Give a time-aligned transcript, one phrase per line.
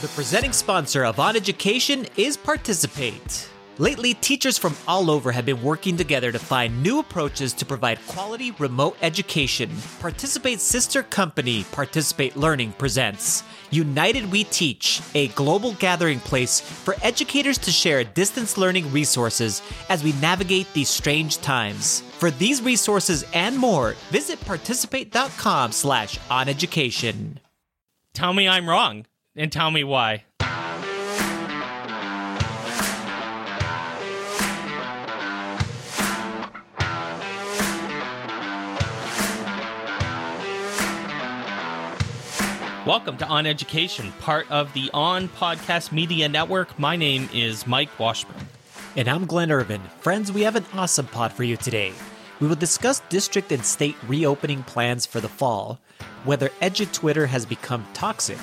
[0.00, 3.48] The presenting sponsor of On Education is Participate.
[3.78, 8.04] Lately, teachers from all over have been working together to find new approaches to provide
[8.08, 9.70] quality remote education.
[10.00, 17.56] Participate's sister company, Participate Learning, presents United We Teach, a global gathering place for educators
[17.58, 22.00] to share distance learning resources as we navigate these strange times.
[22.18, 27.36] For these resources and more, visit participate.com slash oneducation.
[28.12, 29.06] Tell me I'm wrong
[29.36, 30.24] and tell me why.
[42.86, 46.78] Welcome to On Education, part of the On Podcast Media Network.
[46.78, 48.36] My name is Mike Washburn.
[48.94, 49.80] And I'm Glenn Irvin.
[50.00, 51.94] Friends, we have an awesome pod for you today.
[52.40, 55.80] We will discuss district and state reopening plans for the fall,
[56.24, 58.38] whether EduTwitter has become toxic,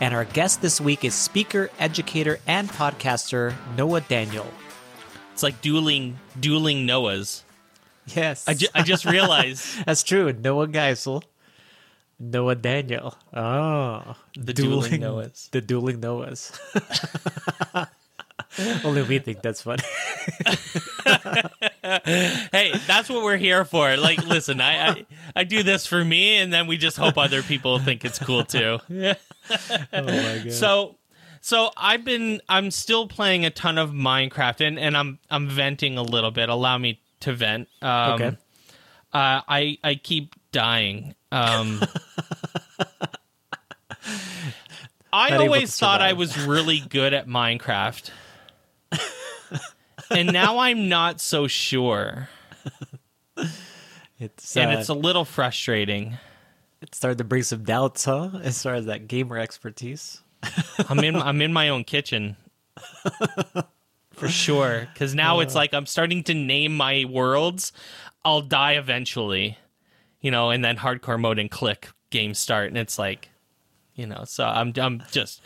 [0.00, 4.46] and our guest this week is speaker, educator, and podcaster Noa Daniel.
[5.32, 7.42] It's like dueling dueling Noahs.
[8.06, 8.46] Yes.
[8.46, 10.32] I, ju- I just realized That's true.
[10.32, 11.22] Noah Geisel.
[12.20, 13.16] Noa Daniel.
[13.32, 14.16] Oh.
[14.36, 15.50] The dueling Noahs.
[15.50, 16.56] The dueling Noahs.
[18.84, 19.82] Only we think that's funny.
[22.52, 23.96] hey, that's what we're here for.
[23.96, 27.42] Like, listen, I, I I do this for me, and then we just hope other
[27.42, 28.78] people think it's cool too.
[28.90, 29.14] oh
[29.92, 30.52] my god.
[30.52, 30.96] So,
[31.40, 35.98] so I've been I'm still playing a ton of Minecraft, and and I'm I'm venting
[35.98, 36.48] a little bit.
[36.48, 37.68] Allow me to vent.
[37.82, 38.36] Um, Okay.
[39.12, 41.14] Uh, I I keep dying.
[41.30, 41.82] Um,
[45.12, 48.10] I Not able to always thought I was really good at Minecraft.
[50.10, 52.28] and now I'm not so sure.
[54.18, 56.18] it's, And uh, it's a little frustrating.
[56.80, 58.30] it started to bring some doubts, huh?
[58.42, 60.20] As far as that gamer expertise.
[60.88, 62.36] I'm in I'm in my own kitchen.
[64.12, 64.86] For sure.
[64.94, 67.72] Cause now it's like I'm starting to name my worlds.
[68.24, 69.58] I'll die eventually.
[70.20, 72.68] You know, and then hardcore mode and click game start.
[72.68, 73.30] And it's like
[73.94, 75.40] you know, so I'm I'm just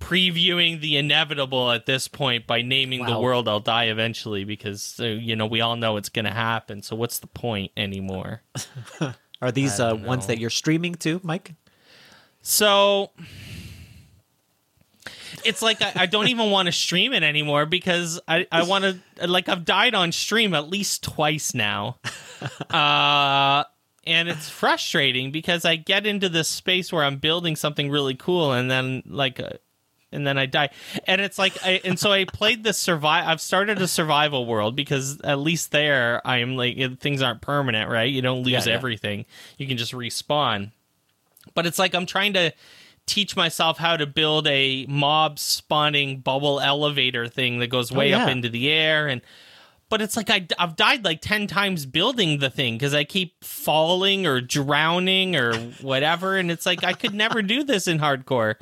[0.00, 5.06] previewing the inevitable at this point by naming the world I'll die eventually because uh,
[5.06, 8.42] you know we all know it's going to happen so what's the point anymore
[9.40, 11.54] Are these uh, ones that you're streaming to, Mike?
[12.42, 13.10] So
[15.44, 18.84] it's like I, I don't even want to stream it anymore because I, I want
[18.84, 21.98] to like I've died on stream at least twice now.
[22.70, 23.64] Uh
[24.06, 28.52] and it's frustrating because I get into this space where I'm building something really cool
[28.52, 29.54] and then like uh,
[30.12, 30.70] and then I die.
[31.06, 34.74] And it's like I and so I played this survive I've started a survival world
[34.76, 38.10] because at least there I'm like things aren't permanent, right?
[38.10, 38.74] You don't lose Yeah, yeah.
[38.76, 39.24] everything.
[39.58, 40.72] You can just respawn
[41.54, 42.52] but it's like I'm trying to
[43.06, 48.12] teach myself how to build a mob spawning bubble elevator thing that goes oh, way
[48.12, 48.32] up Oh, yeah.
[48.32, 49.22] into the air and
[49.88, 53.42] but it's like I, have died like 10 times building the thing because I keep
[53.42, 56.36] falling or drowning or whatever.
[56.36, 58.56] And it's like, I could never do this in hardcore.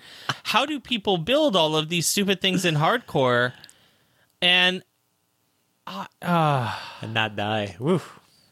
[0.44, 3.52] How do people build all of these stupid things in hardcore?
[4.40, 4.84] And
[5.86, 7.76] uh, uh, And not die.
[7.78, 8.00] Woo.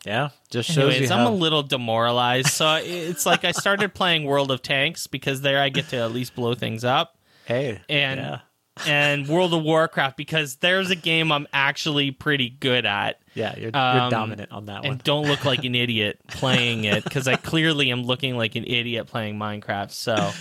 [0.04, 0.30] Yeah.
[0.50, 2.48] Just shows Anyways, you I'm a little demoralized.
[2.48, 6.12] So it's like I started playing World of Tanks because there I get to at
[6.12, 7.80] least blow things up, hey.
[7.88, 8.40] and yeah.
[8.86, 13.70] And World of Warcraft because there's a game I'm actually pretty good at, Yeah, you're,
[13.74, 14.92] Um, you're dominant on that one.
[14.92, 18.64] and don't look like an idiot playing it because I clearly am looking like an
[18.64, 19.90] idiot playing Minecraft.
[19.90, 20.30] So.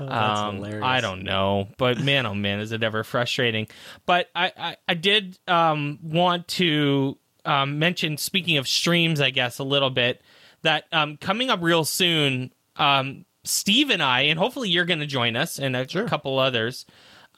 [0.00, 0.82] Oh, that's Um, hilarious.
[0.84, 3.68] I don't know, but man, oh man, is it ever frustrating.
[4.06, 9.60] But I, I, I did um, want to um, mention, speaking of streams, I guess
[9.60, 10.20] a little bit
[10.62, 15.06] that um, coming up real soon, um, Steve and I, and hopefully you're going to
[15.06, 16.86] join us, and a couple others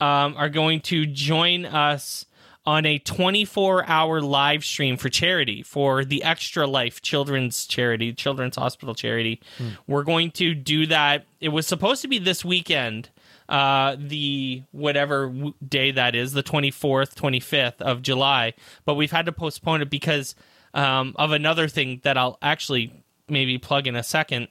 [0.01, 2.27] um, are going to join us
[2.65, 8.57] on a 24 hour live stream for charity for the Extra Life Children's Charity, Children's
[8.57, 9.41] Hospital Charity.
[9.87, 11.27] We're going to do that.
[11.41, 13.09] It was supposed to be this weekend,
[13.49, 18.55] uh, the whatever w- day that is, the 24th, 25th of July,
[18.85, 20.35] but we've had to postpone it because
[20.75, 22.93] um, of another thing that I'll actually
[23.29, 24.49] maybe plug in a second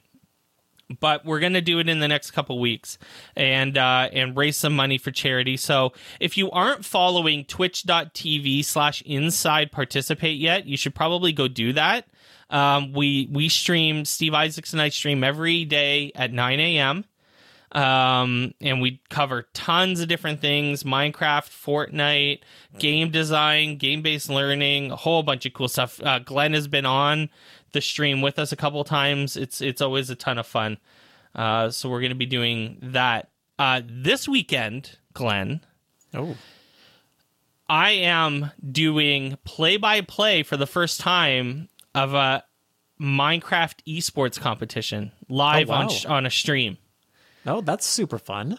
[1.00, 2.98] but we're going to do it in the next couple weeks
[3.34, 5.56] and uh, and raise some money for charity.
[5.56, 11.72] So if you aren't following twitch.tv slash inside participate yet, you should probably go do
[11.72, 12.06] that.
[12.50, 17.04] Um, we we stream Steve Isaacs and I stream every day at 9 a.m.
[17.72, 22.40] Um, and we cover tons of different things Minecraft, Fortnite,
[22.78, 26.00] game design, game based learning, a whole bunch of cool stuff.
[26.02, 27.28] Uh, Glenn has been on
[27.72, 29.36] the stream with us a couple times.
[29.36, 30.78] It's it's always a ton of fun.
[31.34, 33.28] Uh, so we're going to be doing that
[33.58, 35.60] uh, this weekend, Glenn,
[36.14, 36.34] Oh,
[37.68, 42.44] I am doing play by play for the first time of a
[43.00, 45.80] Minecraft esports competition live Oh, wow.
[45.82, 46.78] on sh- on a stream.
[47.46, 48.58] oh, that's super fun.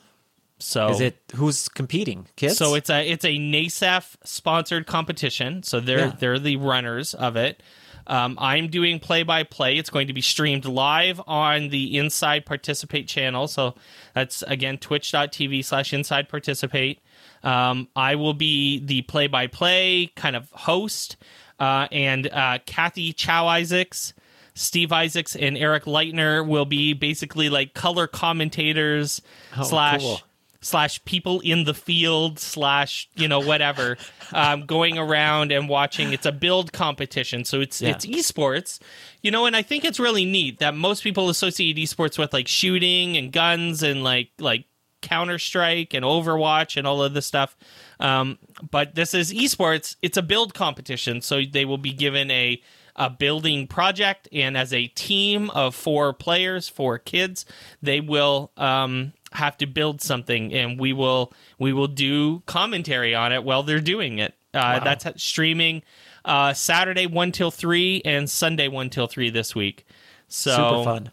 [0.59, 2.27] So Is it who's competing?
[2.35, 2.57] Kids.
[2.57, 5.63] So it's a it's a NASEF sponsored competition.
[5.63, 6.15] So they're Yeah.
[6.19, 7.63] they're the runners of it.
[8.07, 9.77] Um, I'm doing play by play.
[9.77, 13.47] It's going to be streamed live on the Inside Participate channel.
[13.47, 13.75] So
[14.13, 16.99] that's again twitch.tv slash inside participate.
[17.43, 21.17] Um, I will be the play by play kind of host.
[21.59, 24.13] Uh, and uh, Kathy Chow Isaacs,
[24.53, 29.21] Steve Isaacs, and Eric Leitner will be basically like color commentators
[29.57, 30.21] Oh, slash cool.
[30.61, 33.97] Slash people in the field slash you know whatever
[34.33, 36.13] um, going around and watching.
[36.13, 37.89] It's a build competition so it's Yeah.
[37.91, 38.79] it's esports.
[39.21, 42.47] You know and i think it's really neat that most people associate esports with like
[42.47, 44.65] shooting and guns and like like
[45.01, 47.55] counter strike and overwatch and all of this stuff.
[47.99, 48.39] Um,
[48.71, 49.95] but this is esports.
[50.01, 52.61] It's a build competition so they will be given a
[52.99, 57.45] a building project and as a team of four players four kids
[57.79, 63.31] they will um, have to build something and we will we will do commentary on
[63.33, 64.33] it while they're doing it.
[64.53, 64.95] Uh, Wow.
[64.95, 65.83] that's streaming
[66.25, 69.85] uh, saturday 1 till 3 and sunday 1 till 3 this week.
[70.29, 71.11] So super fun.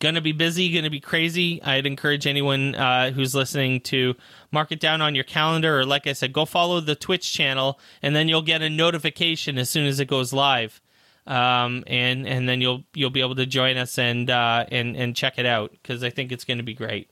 [0.00, 1.62] gonna be busy gonna be crazy.
[1.62, 4.14] I'd encourage anyone uh, who's listening to
[4.50, 7.78] mark it down on your calendar or like i said go follow the twitch channel
[8.02, 10.80] and then you'll get a notification as soon as it goes live.
[11.26, 15.14] Um, and and then you'll you'll be able to join us and uh, and and
[15.14, 17.10] check it out because i think it's going to be great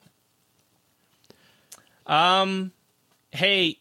[2.06, 2.72] um
[3.30, 3.78] hey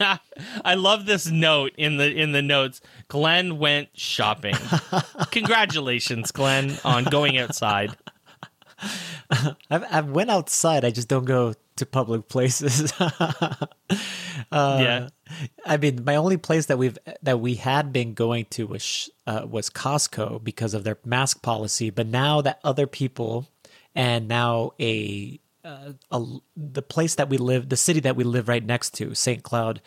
[0.64, 2.80] I love this note in the in the notes.
[3.08, 4.56] Glenn went shopping.
[5.30, 7.96] Congratulations, Glenn, on going outside.
[9.30, 10.84] I've, I've went outside.
[10.84, 12.92] I just don't go to public places.
[12.98, 15.08] yeah.
[15.66, 19.46] I mean, my only place that we've that we had been going to was uh,
[19.48, 21.90] was Costco because of their mask policy.
[21.90, 23.46] But now that other people
[23.94, 26.24] and now a, uh, a
[26.56, 29.42] the place that we live, the city that we live right next to, St.
[29.42, 29.80] Cloud,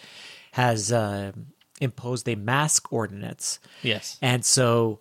[0.52, 1.32] has uh,
[1.82, 3.60] imposed a mask ordinance.
[3.82, 4.18] Yes.
[4.22, 5.00] And so,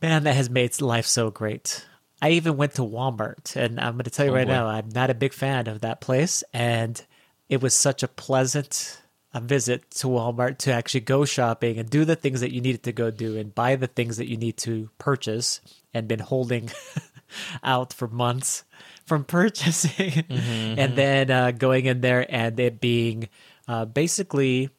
[0.00, 1.86] man, that has made life so great.
[2.22, 4.52] I even went to Walmart, and I'm going to tell you Oh, right boy.
[4.52, 6.44] now, I'm not a big fan of that place.
[6.52, 7.02] And
[7.48, 9.00] it was such a pleasant
[9.32, 12.82] uh visit to Walmart to actually go shopping and do the things that you needed
[12.82, 15.60] to go do and buy the things that you need to purchase
[15.94, 16.68] and been holding
[17.62, 18.64] out for months
[19.10, 20.12] from purchasing.
[20.12, 23.28] Mm-hmm, and then uh, going in there and it being
[23.66, 24.70] uh, basically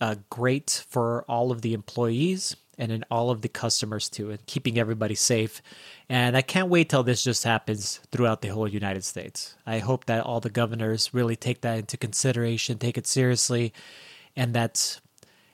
[0.00, 4.44] uh, great for all of the employees and then all of the customers too, and
[4.46, 5.62] keeping everybody safe.
[6.08, 9.54] And I can't wait till this just happens throughout the whole United States.
[9.64, 13.72] I hope that all the governors really take that into consideration, take it seriously,
[14.34, 15.00] and that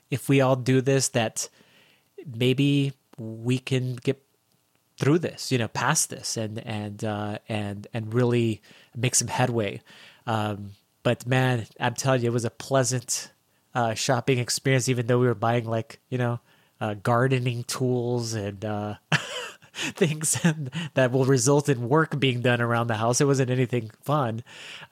[0.09, 1.47] if we all do this, that
[2.25, 4.22] maybe we can get
[5.03, 8.61] through this, you know, past this, and and uh, and and really
[8.95, 9.81] make some headway.
[10.25, 10.71] Um,
[11.03, 13.31] but man, I'm telling you, it was a pleasant
[13.75, 14.87] uh, shopping experience.
[14.87, 16.39] Even though we were buying like you know
[16.79, 18.95] uh, gardening tools and uh,
[19.73, 20.39] things
[20.93, 23.19] that will result in work being done around the house.
[23.19, 24.41] It wasn't anything fun,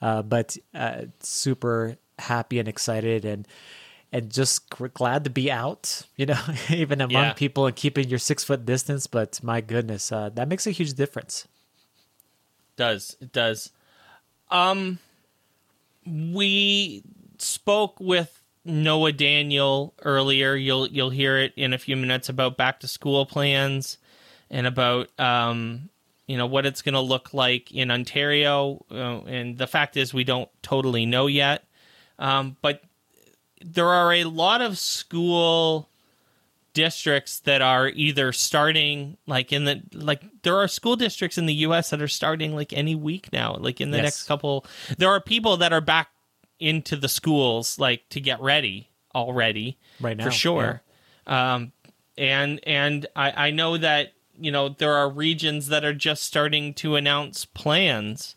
[0.02, 3.48] uh, but uh, super happy and excited and.
[4.14, 6.38] And just glad to be out, you know,
[6.70, 7.32] even among Yeah.
[7.32, 9.06] people and keeping your six foot distance.
[9.06, 11.48] But my goodness, uh, that makes a huge difference.
[12.76, 13.70] does it does
[14.50, 14.98] um
[16.06, 17.02] we
[17.38, 22.80] spoke with noa daniel earlier you'll you'll hear it in a few minutes about back
[22.80, 23.98] to school plans
[24.50, 25.88] and about um
[26.26, 30.14] you know what it's going to look like in ontario uh, and the fact is
[30.14, 31.64] we don't totally know yet
[32.18, 32.82] um but
[33.64, 35.88] there are a lot of school
[36.74, 41.54] districts that are either starting like in the like there are school districts in the
[41.54, 44.04] US that are starting like any week now like in the Yes.
[44.04, 44.64] next couple
[44.96, 46.08] there are people that are back
[46.58, 50.82] into the schools like to get ready already Right now, for sure
[51.26, 51.72] um
[52.16, 56.72] and and I I know that you know there are regions that are just starting
[56.74, 58.34] to announce plans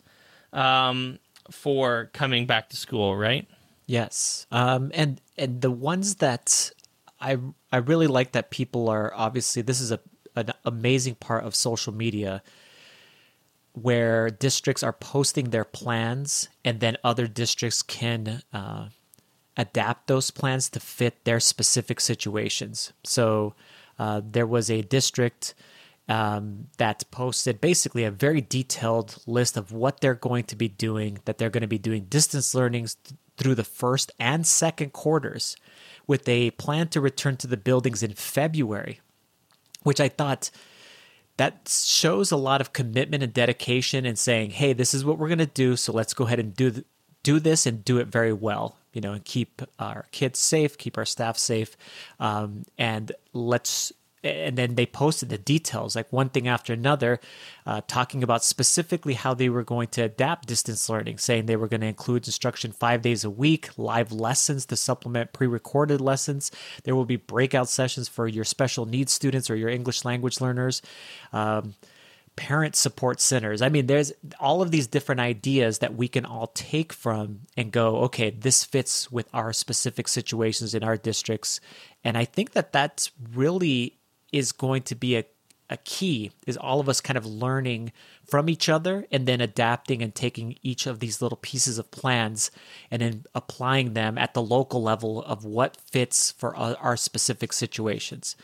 [0.52, 1.20] um
[1.52, 3.48] for coming back to school right
[3.86, 6.72] Yes, um, and and the ones that
[7.20, 7.38] I
[7.72, 10.00] I really like that people are obviously this is a
[10.36, 12.42] an amazing part of social media
[13.74, 18.88] where districts are posting their plans and then other districts can uh,
[19.58, 22.94] adapt those plans to fit their specific situations.
[23.04, 23.54] So
[24.00, 25.54] uh, there was a district
[26.08, 31.20] um, that posted basically a very detailed list of what they're going to be doing,
[31.26, 35.58] that they're going to be doing distance learnings th- through the first and second quarters
[36.08, 39.02] with a plan to return to the buildings in February,
[39.84, 40.52] which I thought
[41.38, 45.28] that shows a lot of commitment and dedication and saying, hey, this is what we're
[45.28, 45.76] going to do.
[45.76, 46.86] So let's go ahead and do, th-
[47.24, 50.98] do this and do it very well you know, and keep our kids safe, keep
[50.98, 51.76] our staff safe,
[52.20, 53.92] um, and let's
[54.26, 57.20] and then they posted the details, like one thing after another,
[57.66, 61.68] uh, talking about specifically how they were going to adapt distance learning, saying they were
[61.68, 66.52] going to include instruction five days a week, live lessons to supplement pre recorded lessons.
[66.84, 70.82] There will be breakout sessions for your special needs students or your English language learners.
[71.32, 71.76] Um,
[72.36, 73.62] parent support centers.
[73.62, 77.72] I mean, there's all of these different ideas that we can all take from and
[77.72, 81.62] go, okay, this fits with our specific situations in our districts.
[82.04, 83.98] And I think that that's really
[84.32, 85.26] is going to be a,
[85.70, 87.92] a key is all of us kind of learning
[88.26, 92.52] from each other and then adapting and taking each of these little pieces of plans
[92.90, 98.36] and then applying them at the local level of what fits for our specific situations.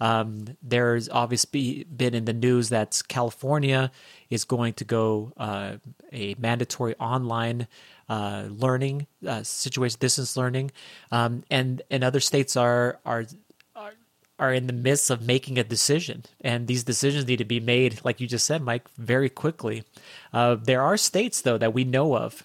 [0.00, 3.90] Um, there's obviously been in the news that California
[4.30, 5.76] is going to go uh,
[6.12, 7.66] a mandatory online
[8.08, 10.70] uh, learning uh, situation, distance learning,
[11.12, 13.26] um, and and other states are are
[14.38, 18.04] are in the midst of making a decision, and these decisions need to be made,
[18.04, 19.84] like you just said, Mike, very quickly.
[20.32, 22.44] Uh, there are states, though, that we know of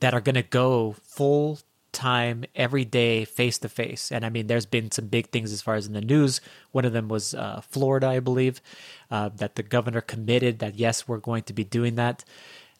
[0.00, 1.58] that are going to go full
[1.92, 4.10] time, every day, face to face.
[4.10, 6.40] And I mean, there's been some big things as far as in the news.
[6.72, 8.60] One of them was uh, Florida, I believe,
[9.10, 12.24] uh, that the governor committed that yes, we're going to be doing that.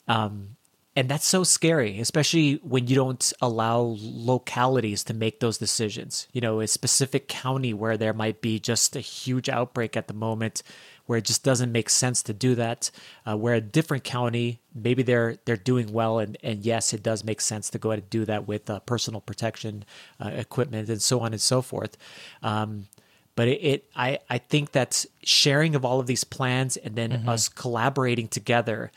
[0.08, 0.56] Um,
[0.94, 6.28] and that's so scary, especially when you don't allow localities to make those decisions.
[6.32, 10.14] You know, a specific county where there might be just a huge outbreak at the
[10.14, 10.62] moment,
[11.06, 12.90] where it just doesn't make sense to do that.
[13.24, 17.24] Uh, where a different county, maybe they're they're doing well, and and yes, it does
[17.24, 19.84] make sense to go ahead and do that with uh, personal protection
[20.20, 21.96] uh, equipment and so on and so forth.
[22.42, 22.88] Um,
[23.34, 27.12] but it, it, I, I think that sharing of all of these plans and then
[27.12, 27.28] mm-hmm.
[27.30, 28.92] us collaborating together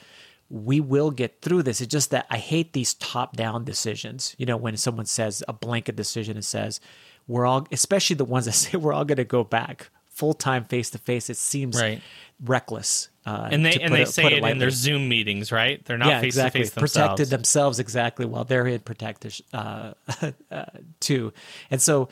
[0.50, 1.82] we will get through this.
[1.82, 4.36] It's just that I hate these top down decisions.
[4.38, 6.80] You know, when someone says a blanket decision and says,
[7.28, 10.64] we're all, especially the ones that say we're all going to go back full time
[10.64, 12.02] face to face, it seems right.
[12.44, 13.10] reckless.
[13.26, 15.84] Uh, and they and they it, say it, it in their Zoom meetings, right?
[15.84, 16.94] They're not face to face themselves.
[16.94, 19.94] Protected themselves exactly while they're in protected uh,
[20.52, 20.66] uh,
[21.00, 21.34] too.
[21.72, 22.10] And so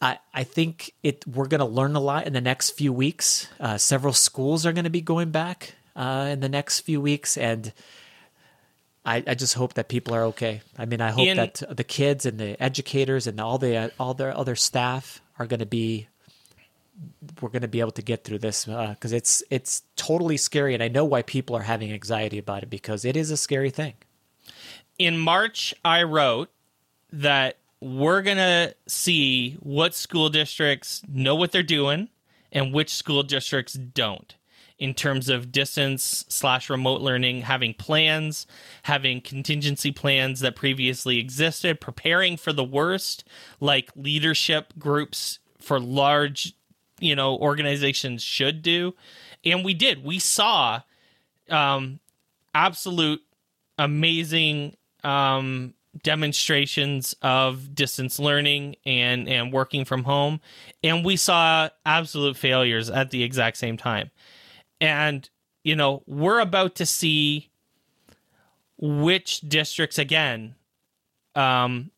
[0.00, 3.48] I, I think it we're going to learn a lot in the next few weeks.
[3.60, 7.36] Uh, several schools are going to be going back uh, in the next few weeks,
[7.36, 7.72] and
[9.04, 10.62] I, I, just hope that people are okay.
[10.78, 14.14] I mean, I hope Ian, that the kids and the educators and all the all
[14.14, 16.06] their other staff are going to be.
[17.40, 20.72] We're going to be able to get through this because uh, it's it's totally scary,
[20.74, 23.70] and I know why people are having anxiety about it because it is a scary
[23.70, 23.94] thing.
[24.98, 26.50] In March, I wrote
[27.12, 32.08] that we're going to see what school districts know what they're doing
[32.50, 34.34] and which school districts don't
[34.78, 38.46] in terms of distance slash remote learning, having plans,
[38.84, 43.24] having contingency plans that previously existed, preparing for the worst,
[43.60, 46.54] like leadership groups for large,
[47.00, 48.94] you know, organizations should do.
[49.44, 50.04] And we did.
[50.04, 50.82] We saw
[51.50, 51.98] um,
[52.54, 53.22] absolute
[53.78, 60.40] amazing um, demonstrations of distance learning and and working from home
[60.84, 64.10] and we saw absolute failures at the exact same time
[64.80, 65.28] and,
[65.64, 67.50] you know, we're about to see
[68.76, 70.54] which districts again,
[71.34, 71.90] um,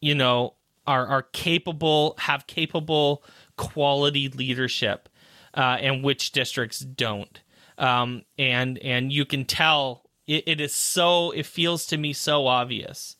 [0.00, 0.54] you know,
[0.86, 3.22] are are capable, have capable
[3.56, 5.08] quality leadership,
[5.54, 7.40] uh, and which districts don't.
[7.78, 11.30] Um, and and you can tell it, it is so.
[11.30, 13.16] It feels to me so obvious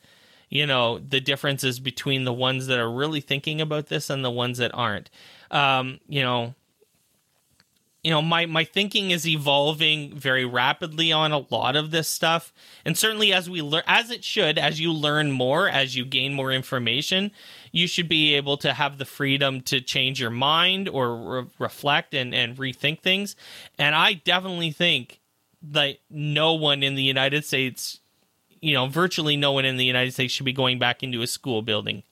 [0.53, 4.31] you know the differences between the ones that are really thinking about this and the
[4.31, 5.09] ones that aren't
[5.51, 6.55] um, you know
[8.03, 12.53] you know my my thinking is evolving very rapidly on a lot of this stuff.
[12.85, 16.35] And certainly as we learn as it should as you learn more as you gain
[16.35, 17.31] more information
[17.71, 22.15] you should be able to have the freedom to change your mind or re- reflect
[22.15, 23.37] and and rethink things.
[23.79, 25.21] And i definitely think
[25.63, 28.01] that no one in the united states
[28.61, 31.27] you know virtually no one in the united states should be going back into a
[31.27, 32.03] school building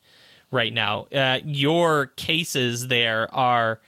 [0.50, 1.06] right now.
[1.14, 3.80] Uh, your cases there are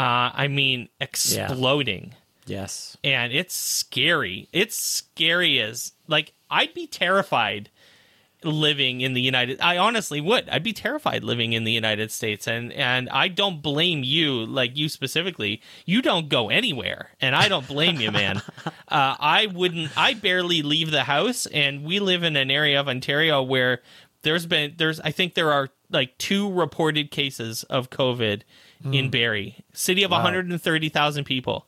[0.00, 2.14] uh, I mean, exploding.
[2.46, 2.60] Yeah.
[2.62, 2.96] Yes.
[3.04, 4.48] And it's scary.
[4.50, 7.68] It's scary as like I'd be terrified
[8.42, 10.48] living in the United I honestly would.
[10.48, 14.74] I'd be terrified living in the United States and and I don't blame you like
[14.74, 15.60] you specifically.
[15.84, 18.40] You don't go anywhere and I don't blame you, man.
[18.88, 22.88] Uh, I wouldn't I barely leave the house and we live in an area of
[22.88, 23.82] Ontario where
[24.22, 28.42] there's been there's I think there are like two reported cases of COVID
[28.84, 30.18] in Barrie, city of Wow.
[30.18, 31.66] 130,000 people.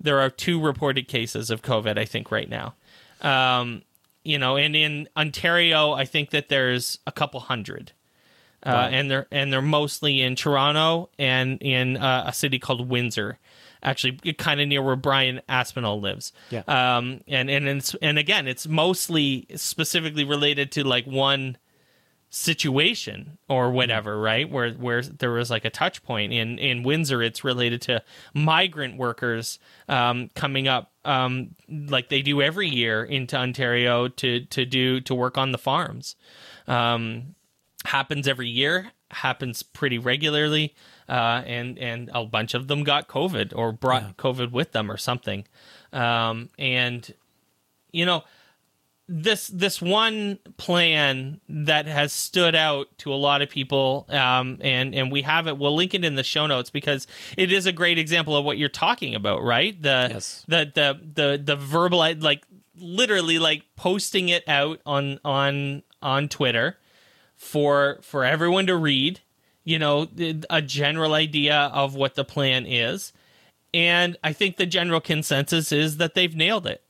[0.00, 2.74] There are two reported cases of COVID, I think, right now.
[3.20, 3.82] Um,
[4.24, 7.92] you know, and in Ontario, I think that there's a couple hundred,
[8.64, 8.88] uh, Wow.
[8.88, 13.38] and they're and they're mostly in Toronto and in uh, a city called Windsor,
[13.82, 16.32] actually, kind of near where Brian Aspinall lives.
[16.50, 16.62] Yeah.
[16.68, 21.56] Um, and and it's, and again, it's mostly specifically related to like one
[22.34, 24.50] situation or whatever, right?
[24.50, 28.96] Where where there was like a touch point in in Windsor, it's related to migrant
[28.96, 35.00] workers um, coming up, um, like they do every year into Ontario to to do
[35.02, 36.16] to work on the farms.
[36.66, 37.34] Um,
[37.84, 40.74] happens every year, happens pretty regularly,
[41.10, 44.96] uh, and and a bunch of them got COVID or brought COVID with them or
[44.96, 45.44] something,
[45.92, 47.12] um, and
[47.92, 48.24] you know
[49.14, 54.94] this this one plan that has stood out to a lot of people um, and
[54.94, 57.72] and we have it we'll link it in the show notes because it is a
[57.72, 60.44] great example of what you're talking about right the Yes.
[60.48, 62.44] the the the the verbal like
[62.76, 66.78] literally like posting it out on on on Twitter
[67.36, 69.20] for for everyone to read
[69.64, 70.08] you know
[70.48, 73.12] a general idea of what the plan is
[73.74, 76.82] and i think the general consensus is that they've nailed it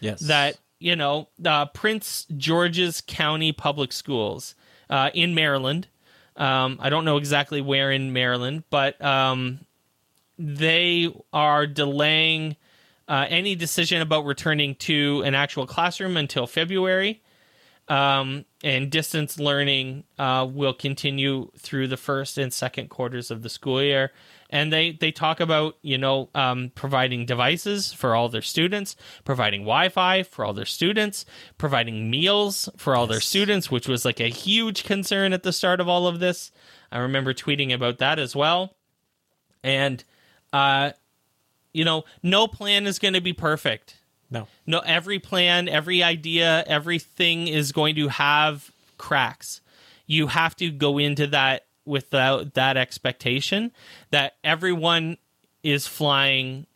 [0.00, 0.20] Yes.
[0.20, 4.54] that you know uh, Prince George's County Public Schools
[4.90, 5.88] uh, in Maryland.
[6.36, 9.60] Um, I don't know exactly where in Maryland, but um,
[10.38, 12.56] they are delaying
[13.08, 17.22] uh, any decision about returning to an actual classroom until February.
[17.88, 23.48] Um, and distance learning uh, will continue through the first and second quarters of the
[23.48, 24.12] school year.
[24.50, 29.62] And they, they talk about, you know, um, providing devices for all their students, providing
[29.62, 31.24] Wi Fi for all their students,
[31.56, 35.80] providing meals for all their students, which was like a huge concern at the start
[35.80, 36.50] of all of this.
[36.90, 38.74] I remember tweeting about that as well.
[39.62, 40.02] And,
[40.52, 40.92] uh,
[41.72, 43.97] you know, no plan is going to be perfect
[44.30, 44.48] no.
[44.66, 49.60] no every plan every idea everything is going to have cracks.
[50.06, 53.72] You have to go into that without that expectation
[54.10, 55.16] that everyone
[55.62, 56.66] is flying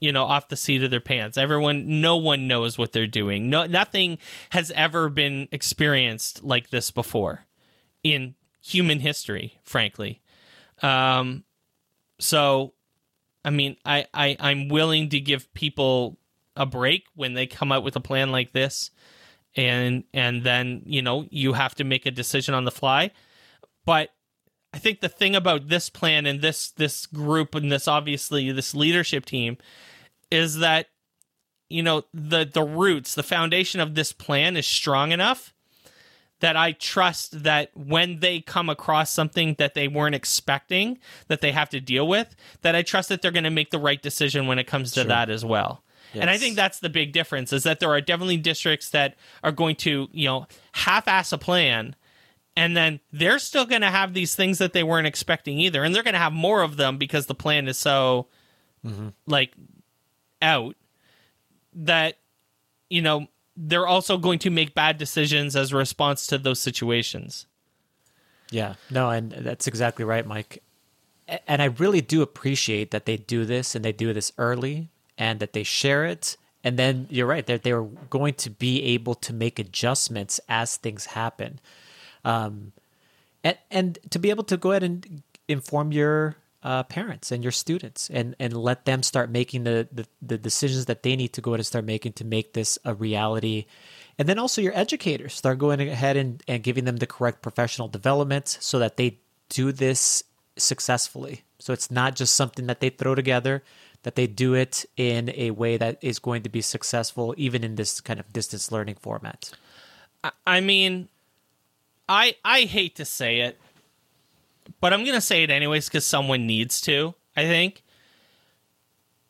[0.00, 1.38] you know off the seat of their pants.
[1.38, 3.48] Everyone no one knows what they're doing.
[3.50, 4.18] No nothing
[4.50, 7.46] has ever been experienced like this before
[8.02, 10.20] in human history frankly.
[10.82, 11.44] Um
[12.18, 12.74] so
[13.44, 16.18] i mean i, I i'm willing to give people
[16.56, 18.90] a break when they come out with a plan like this
[19.56, 23.10] and and then you know you have to make a decision on the fly
[23.84, 24.10] but
[24.72, 28.74] i think the thing about this plan and this this group and this obviously this
[28.74, 29.56] leadership team
[30.30, 30.86] is that
[31.68, 35.52] you know the the roots the foundation of this plan is strong enough
[36.40, 41.52] that I trust that when they come across something that they weren't expecting that they
[41.52, 44.46] have to deal with, that I trust that they're going to make the right decision
[44.46, 45.08] when it comes to Sure.
[45.08, 45.82] that as well.
[46.14, 49.52] And I think that's the big difference is that there are definitely districts that are
[49.52, 51.94] going to, you know, half-ass a plan
[52.56, 55.94] and then they're still going to have these things that they weren't expecting either and
[55.94, 58.26] they're going to have more of them because the plan is so
[58.84, 59.08] mm-hmm.
[59.26, 59.52] like
[60.42, 60.76] out
[61.72, 62.18] that
[62.88, 67.46] you know they're also going to make bad decisions as a response to those situations.
[68.50, 70.62] Yeah, no, and that's exactly right, Mike.
[71.46, 75.38] And I really do appreciate that they do this and they do this early and
[75.38, 76.36] that they share it.
[76.64, 81.06] And then you're right, that they're going to be able to make adjustments as things
[81.06, 81.60] happen.
[82.24, 82.72] Um,
[83.44, 87.52] and, and to be able to go ahead and inform your uh, parents and your
[87.52, 91.40] students and, and let them start making the, the, the decisions that they need to
[91.40, 93.66] go ahead and start making to make this a reality.
[94.18, 97.88] And then also your educators start going ahead and, and giving them the correct professional
[97.88, 100.24] development so that they do this
[100.58, 101.42] successfully.
[101.58, 103.62] So it's not just something that they throw together,
[104.02, 107.74] that they do it in a way that is going to be successful, even in
[107.74, 109.52] this kind of distance learning format.
[110.46, 111.08] I- mean,
[112.08, 113.58] I I hate to say it,
[114.80, 117.14] but I'm gonna say it anyways because someone needs to.
[117.36, 117.82] I think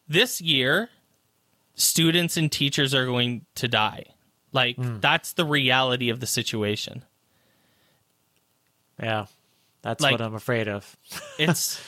[0.09, 0.89] this year,
[1.75, 4.05] students and teachers are going to die.
[4.53, 4.99] Like hmm.
[5.01, 7.05] that's the reality of the situation.
[9.01, 9.27] Yeah,
[9.83, 10.97] that's Like- what I'm afraid of.
[11.39, 11.81] It's,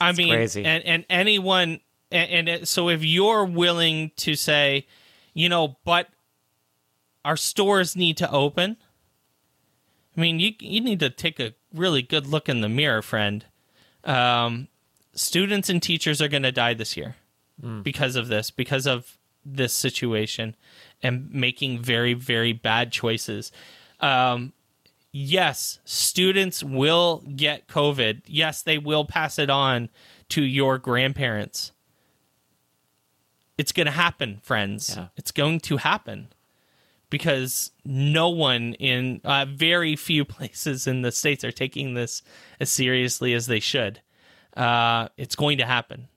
[0.00, 0.64] I mean, crazy.
[0.64, 4.86] and and anyone, and, and so if you're willing to say,
[5.34, 6.08] you know, but
[7.24, 8.76] our stores need to open,
[10.16, 13.44] I mean, you you need to take a really good look in the mirror, friend.
[14.04, 14.68] Um,
[15.12, 17.16] students and teachers are going to die this year
[17.82, 20.56] because of this, because of this situation,
[21.02, 23.52] and making very very bad choices.
[24.00, 24.52] Um,
[25.12, 28.22] yes, students will get COVID.
[28.26, 29.90] Yes, they will pass it on
[30.30, 31.72] to your grandparents.
[33.60, 34.94] It's going to happen, friends.
[34.96, 35.08] Yeah.
[35.18, 36.28] It's going to happen
[37.10, 42.22] because no one in uh, very few places in the states are taking this
[42.58, 44.00] as seriously as they should.
[44.56, 46.08] Uh, it's going to happen.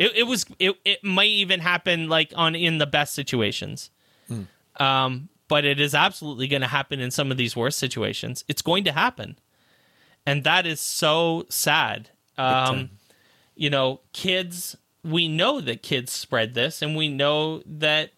[0.00, 0.46] It, it was.
[0.58, 3.90] It, it might even happen like on in the best situations.
[4.80, 8.44] Um, but it is absolutely going to happen in some of these worst situations.
[8.48, 9.38] It's going to happen,
[10.26, 12.10] and that is so sad.
[12.36, 12.90] Um,
[13.54, 14.76] you know, kids.
[15.04, 18.12] We know that kids spread this, and we know that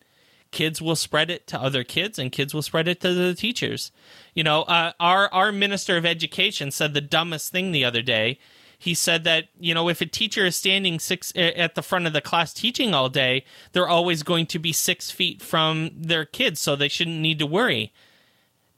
[0.53, 3.93] kids will spread it to other kids, and kids will spread it to the teachers.
[4.35, 8.39] You know, uh, our our minister of education said the dumbest thing the other day.
[8.79, 12.13] He said that you know if a teacher is standing six at the front of
[12.13, 16.61] the class teaching all day, they're always going to be six feet from their kids,
[16.61, 17.93] so they shouldn't need to worry.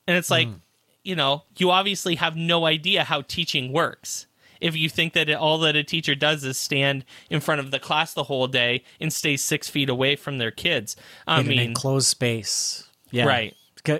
[0.06, 0.48] And it's like,
[1.04, 4.27] you know, you obviously have no idea how teaching works.
[4.60, 7.70] If you think that it, all that a teacher does is stand in front of
[7.70, 11.46] the class the whole day and stay six feet away from their kids, I in
[11.46, 12.88] an mean, enclosed space.
[13.10, 13.24] Yeah.
[13.26, 13.54] Right.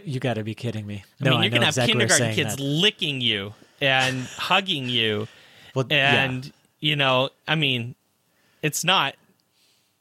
[0.04, 1.04] You got to be kidding me.
[1.20, 2.62] I No, mean, you're going to have exactly kindergarten kids that.
[2.62, 5.28] licking you and hugging you,
[5.74, 6.24] Well, yeah.
[6.24, 7.94] and you know, I mean,
[8.62, 9.14] it's not.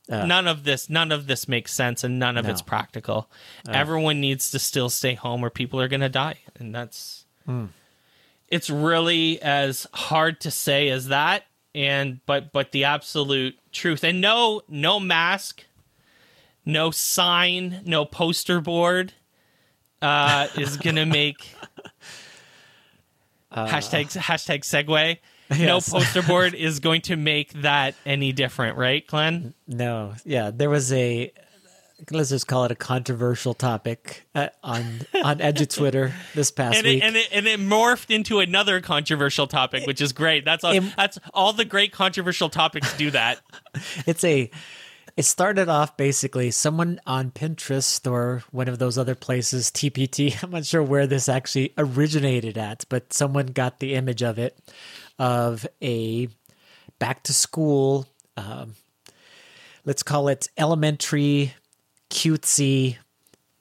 [0.09, 0.25] Uh.
[0.25, 2.51] none of this, none of this makes sense, and none of No.
[2.51, 3.29] it's practical.
[3.69, 7.25] Everyone needs to still stay home, or people are going to die, and that's.
[7.45, 7.65] Hmm.
[8.47, 11.43] It's really as hard to say as that,
[11.75, 15.65] and but but the absolute truth, and no no mask,
[16.65, 19.13] no sign, no poster board,
[20.01, 21.55] uh, is going to make
[23.51, 25.17] hashtag hashtag segue.
[25.49, 29.53] No poster board is going to make that any different, right, Glenn?
[29.65, 31.31] No, yeah, there was a
[32.11, 37.01] let's just call it a controversial topic uh, on on EduTwitter this past And week.
[37.03, 40.45] it, and it and it morphed into another controversial topic, which is great.
[40.45, 40.73] That's all.
[40.73, 43.39] Im- that's all the great controversial topics do that.
[44.05, 44.49] it's a
[45.15, 50.37] it started off basically someone on Pinterest or one of those other places, TPT.
[50.43, 54.57] I'm not sure where this actually originated at, but someone got the image of it
[55.17, 56.29] of a
[56.99, 58.05] back to school,
[58.37, 58.75] um,
[59.85, 61.53] let's call it elementary
[62.09, 62.97] cutesy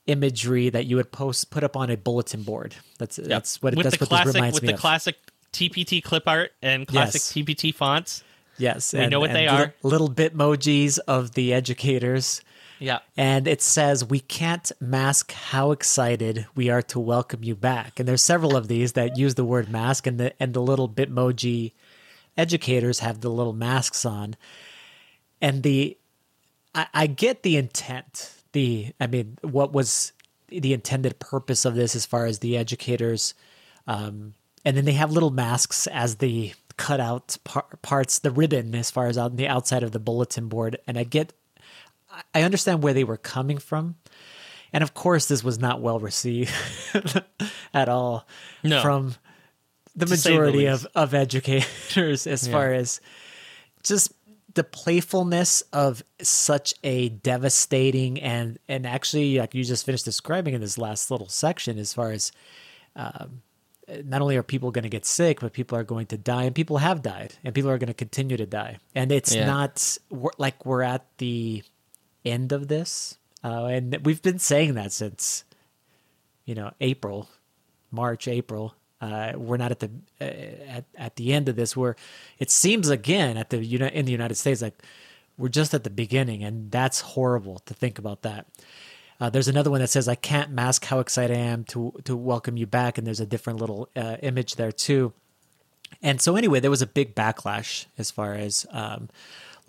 [0.07, 2.75] imagery that you would post put up on a bulletin board.
[2.99, 4.81] That's that's what it, with that's the what this classic reminds with me the of.
[4.81, 5.17] classic
[5.53, 7.33] TPT clip art and classic Yes.
[7.33, 8.23] TPT fonts.
[8.59, 9.75] yes, we know what they little, are.
[9.83, 12.41] Little bitmojis of the educators.
[12.79, 12.99] Yeah.
[13.17, 18.07] and it says we can't mask how excited we are to welcome you back and
[18.07, 21.73] there's several of these that use the word mask and the and the little bitmoji
[22.37, 24.37] educators have the little masks on
[25.41, 25.97] and the
[26.75, 30.13] I, I get the intent the i mean what was
[30.49, 33.35] the intended purpose of this as far as the educators
[33.87, 38.91] um, and then they have little masks as the cutout par- parts the ribbon as
[38.91, 41.33] far as on the outside of the bulletin board and i get
[42.35, 43.97] I understand where they were coming from.
[44.73, 46.51] And of course, this was not well received
[47.75, 48.27] at all
[48.63, 48.81] No.
[48.81, 49.15] from
[49.95, 53.01] the say the majority of, of educators as far as
[53.83, 54.13] just
[54.57, 60.61] the playfulness of such a devastating and and actually like you just finished describing in
[60.63, 62.33] this last little section as far as
[62.97, 63.43] um,
[64.05, 66.55] not only are people going to get sick but people are going to die and
[66.55, 69.45] people have died and people are going to continue to die and it's Yeah.
[69.47, 71.63] not we're, like we're at the
[72.25, 75.45] end of this uh, and we've been saying that since
[76.47, 77.29] you know april
[77.91, 81.97] march april uh, we're not at the uh, at, at the end of this where
[82.39, 84.83] it seems again at the in the united states like
[85.39, 88.47] we're just at the beginning and that's horrible to think about that
[89.19, 92.17] uh, there's another one that says i can't mask how excited i am to to
[92.17, 95.13] welcome you back and there's a different little uh, image there too
[96.03, 99.09] and so anyway, there was a big backlash as far as um,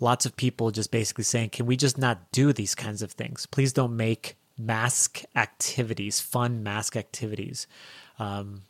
[0.00, 3.46] lots of people just basically saying, "Can we just not do these kinds of things?
[3.46, 7.66] Please don't make mask activities fun mask activities."
[8.18, 8.62] Um,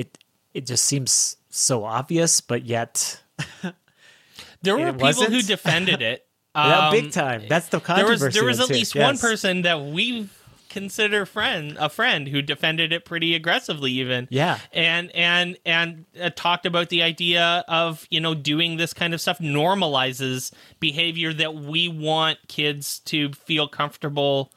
[0.00, 0.18] it
[0.54, 3.20] it just seems so obvious, but yet
[4.62, 5.46] There were people who wasn't?
[5.46, 6.26] defended it.
[6.54, 7.44] yeah, Um, big time.
[7.48, 8.74] That's the there was there was at too.
[8.74, 10.28] least one person that we
[10.68, 14.58] consider friend a friend who defended it pretty aggressively even Yeah.
[14.72, 19.20] and and and uh, talked about the idea of you know doing this kind of
[19.20, 24.52] stuff normalizes behavior that we want kids to feel comfortable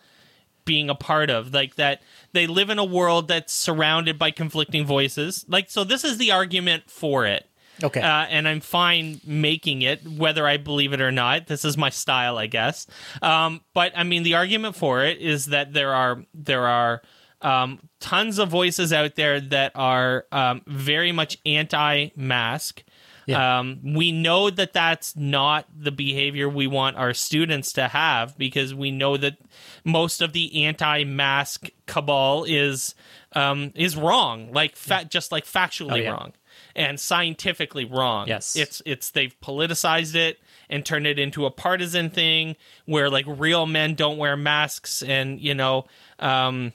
[0.66, 2.02] being a part of like that
[2.34, 5.46] they live in a world that's surrounded by conflicting voices.
[5.48, 7.48] Like, so this is the argument for it.
[7.84, 8.02] Okay.
[8.02, 11.48] Uh, and I'm fine making it, whether I believe it or not.
[11.48, 12.86] This is my style, I guess.
[13.22, 17.02] Um, but I mean, the argument for it is that there are there are
[17.42, 22.84] um, tons of voices out there that are um, very much anti-mask.
[23.26, 23.60] Yeah.
[23.60, 28.74] Um, we know that that's not the behavior we want our students to have because
[28.74, 29.38] we know that
[29.86, 32.96] most of the anti-mask cabal is
[33.34, 36.12] um, is wrong, like fa- just like factually Oh, yeah.
[36.12, 36.34] wrong
[36.76, 38.28] and scientifically wrong.
[38.28, 38.56] Yes.
[38.56, 42.56] it's it's they've politicized it and turned it into a partisan thing
[42.86, 45.86] where like real men don't wear masks and you know.
[46.20, 46.74] Um,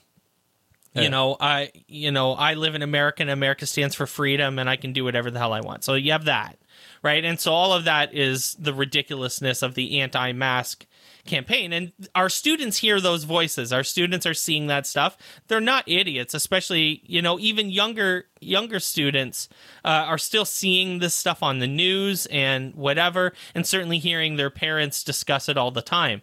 [0.93, 1.03] Yeah.
[1.03, 4.67] you know i you know i live in america and america stands for freedom and
[4.67, 5.83] i can do whatever the hell i want.
[5.83, 6.57] So you have that
[7.03, 7.23] right?
[7.23, 10.85] And so all of that is the ridiculousness of the anti-mask
[11.25, 11.73] campaign.
[11.73, 13.71] And our students hear those voices.
[13.71, 15.17] Our students are seeing that stuff.
[15.47, 19.49] They're not idiots especially you know even younger younger students
[19.83, 24.49] uh, are still seeing this stuff on the news and whatever and certainly hearing their
[24.49, 26.21] parents discuss it all the time.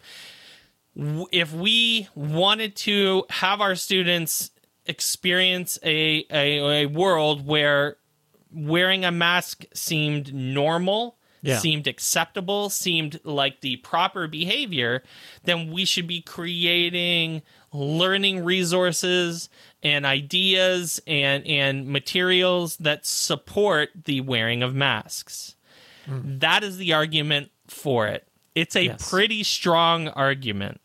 [1.31, 4.51] If we wanted to have our students
[4.87, 7.97] experience a, a, a world where
[8.53, 11.59] wearing a mask seemed normal, Yeah.
[11.59, 15.03] seemed acceptable, seemed like the proper behavior,
[15.45, 19.49] then we should be creating learning resources
[19.83, 25.55] and ideas and, and materials that support the wearing of masks.
[26.07, 26.39] Hmm.
[26.39, 28.27] That is the argument for it.
[28.55, 29.11] It's a Yes.
[29.11, 30.81] pretty strong argument.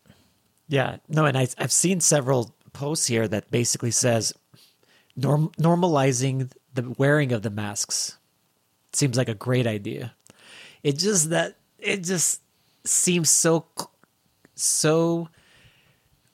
[0.68, 4.32] Yeah, no, and I, I've seen several posts here that basically says
[5.16, 8.18] norm, normalizing the wearing of the masks
[8.92, 10.14] seems like a great idea.
[10.82, 12.40] It just that it just
[12.84, 13.66] seems so
[14.54, 15.28] so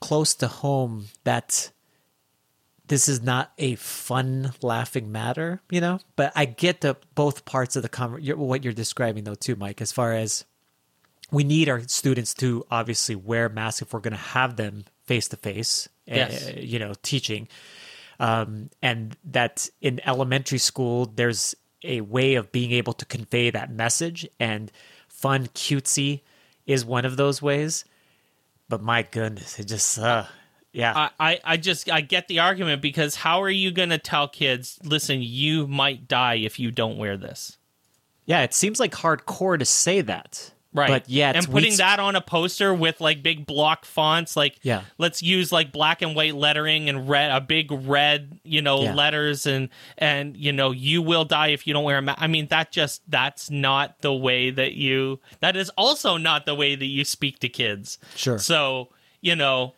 [0.00, 1.70] close to home that
[2.86, 6.00] this is not a fun laughing matter, you know.
[6.16, 9.80] But I get the both parts of the you're- what you're describing though too, Mike,
[9.80, 10.44] as far as
[11.30, 15.28] we need our students to obviously wear masks if we're going to have them face
[15.28, 16.52] to face, Yes.
[16.56, 17.48] you know, teaching.
[18.20, 23.70] Um, and that in elementary school, there's a way of being able to convey that
[23.70, 24.72] message, and
[25.08, 26.22] fun, cutesy
[26.66, 27.84] is one of those ways.
[28.68, 30.24] But my goodness, it just, uh,
[30.72, 33.98] yeah, I, I, I just I get the argument because how are you going to
[33.98, 37.58] tell kids, listen, you might die if you don't wear this?
[38.28, 40.88] yeah, it seems like hardcore to say that, Right.
[40.88, 44.82] But yet, and putting that on a poster with like big block fonts, like Yeah.
[44.98, 48.94] let's use like black and white lettering and red, a big red, you know, Yeah.
[48.94, 52.18] letters and and you know, you will die if you don't wear a mask.
[52.22, 55.20] I mean, that just that's not the way that you.
[55.40, 57.98] That is also not the way that you speak to kids.
[58.14, 58.38] Sure.
[58.38, 58.88] So
[59.20, 59.74] you know.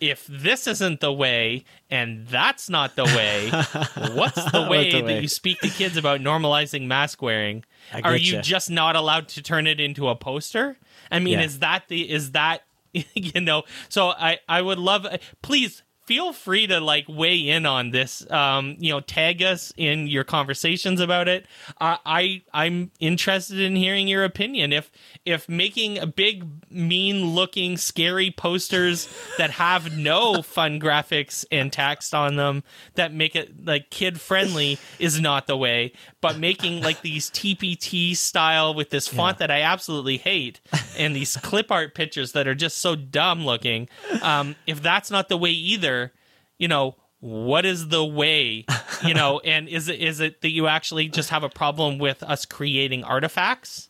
[0.00, 3.50] If this isn't the way and that's not the way,
[4.14, 7.64] what's the way the that you speak to kids about normalizing mask wearing?
[8.04, 10.76] Are you just not allowed to turn it into a poster?
[11.10, 11.44] I mean, Yeah.
[11.44, 12.62] is that the is that
[12.92, 13.64] you know?
[13.88, 15.06] So I I would love
[15.42, 18.28] please feel free to like weigh in on this.
[18.32, 21.46] Um, you know, tag us in your conversations about it.
[21.80, 24.72] I I'm interested in hearing your opinion.
[24.72, 24.90] If
[25.30, 32.14] if making a big, mean looking, scary posters that have no fun graphics and text
[32.14, 32.62] on them
[32.94, 38.16] that make it like kid friendly is not the way, but making like these TPT
[38.16, 40.60] style with this font that I absolutely hate
[40.98, 43.88] and these clip art pictures that are just so dumb looking,
[44.22, 46.12] um, if that's not the way either,
[46.58, 48.64] you know, what is the way?
[49.04, 52.22] You know and is it is it that you actually just have a problem with
[52.22, 53.89] us creating artifacts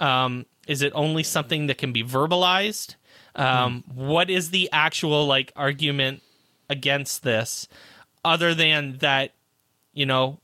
[0.00, 2.96] um, is it only something that can be verbalized?
[3.36, 6.22] Um, what is the actual like argument
[6.68, 7.68] against this,
[8.24, 9.32] other than that,
[9.94, 10.40] you know,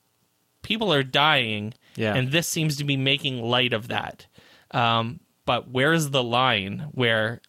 [0.63, 2.15] people are dying, Yeah.
[2.15, 4.27] and this seems to be making light of that.
[4.71, 7.41] Um, but where is the line where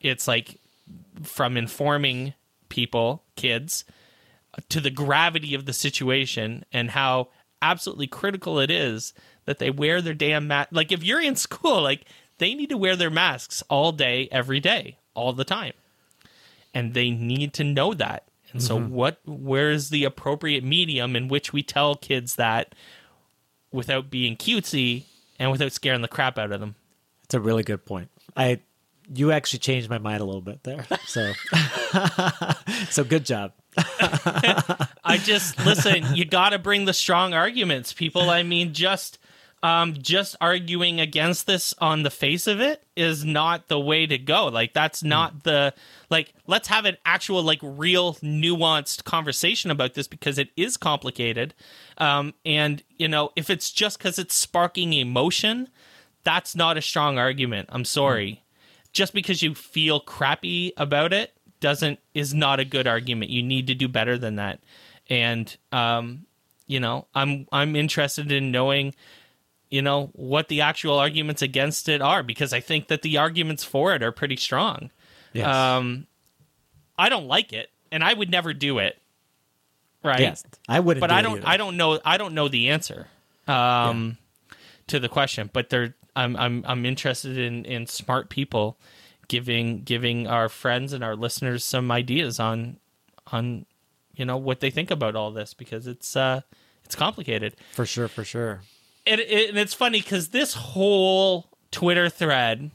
[0.00, 0.58] it's like
[1.22, 2.34] from informing
[2.68, 3.84] people, kids,
[4.68, 7.28] to the gravity of the situation and how
[7.60, 9.12] absolutely critical it is
[9.44, 10.70] that they wear their damn mask.
[10.72, 12.06] Like if you're in school, like
[12.38, 15.74] they need to wear their masks all day, every day, all the time,
[16.74, 18.24] and they need to know that.
[18.52, 18.92] And so, mm-hmm.
[18.92, 19.20] what?
[19.24, 22.74] Where is the appropriate medium in which we tell kids that
[23.72, 25.04] without being cutesy
[25.38, 26.74] and without scaring the crap out of them?
[27.24, 28.10] It's a really good point.
[28.36, 28.60] I
[29.14, 30.86] you actually changed my mind a little bit there.
[31.06, 31.32] So
[32.90, 33.52] so good job.
[33.76, 36.14] I just listen.
[36.14, 38.28] You got to bring the strong arguments, people.
[38.28, 39.18] I mean, just
[39.62, 44.18] um, just arguing against this on the face of it is not the way to
[44.18, 44.46] go.
[44.46, 45.72] Like that's not the
[46.10, 46.34] like.
[46.46, 51.54] Let's have an actual like real nuanced conversation about this because it is complicated.
[51.98, 55.68] Um, and you know, if it's just because it's sparking emotion,
[56.24, 57.68] that's not a strong argument.
[57.72, 58.42] I'm sorry.
[58.92, 63.30] Just because you feel crappy about it doesn't is not a good argument.
[63.30, 64.60] You need to do better than that.
[65.08, 66.26] And um,
[66.66, 68.94] you know, I'm I'm interested in knowing
[69.72, 73.64] you know what the actual arguments against it are because I think that the arguments
[73.64, 74.90] for it are pretty strong.
[75.32, 75.46] Yes.
[75.46, 76.06] Um,
[76.98, 79.00] I don't like it, and I would never do it.
[80.04, 80.20] Right.
[80.20, 80.44] yes.
[80.68, 81.00] I wouldn't.
[81.00, 81.38] But do I don't.
[81.38, 81.48] either.
[81.48, 81.98] I don't know.
[82.04, 83.06] I don't know the answer
[83.48, 84.18] um,
[84.88, 85.48] to the question.
[85.50, 86.36] But there, I'm.
[86.36, 86.64] I'm.
[86.68, 88.76] I'm interested in in smart people
[89.28, 92.76] giving giving our friends and our listeners some ideas on
[93.28, 93.64] on
[94.14, 96.42] you know what they think about all this because it's uh
[96.84, 98.08] it's complicated For sure.
[98.08, 98.60] For sure.
[99.04, 102.70] It, it, and it's funny because this whole Twitter thread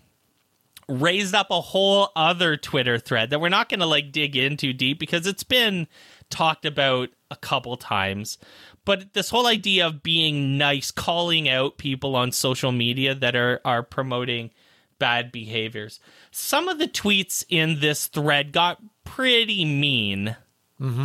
[0.90, 4.72] raised up a whole other Twitter thread that we're not going to like dig into
[4.74, 5.88] deep because it's been
[6.30, 8.38] talked about a couple times.
[8.86, 13.60] But this whole idea of being nice, calling out people on social media that are
[13.66, 14.52] are promoting
[14.98, 16.00] bad behaviors.
[16.32, 20.36] Some of the tweets in this thread got pretty mean,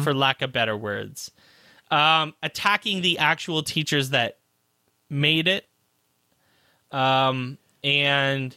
[0.03, 1.31] for lack of better words.
[1.91, 4.39] Um, attacking the actual teachers that
[5.13, 5.67] made it
[6.91, 8.57] um and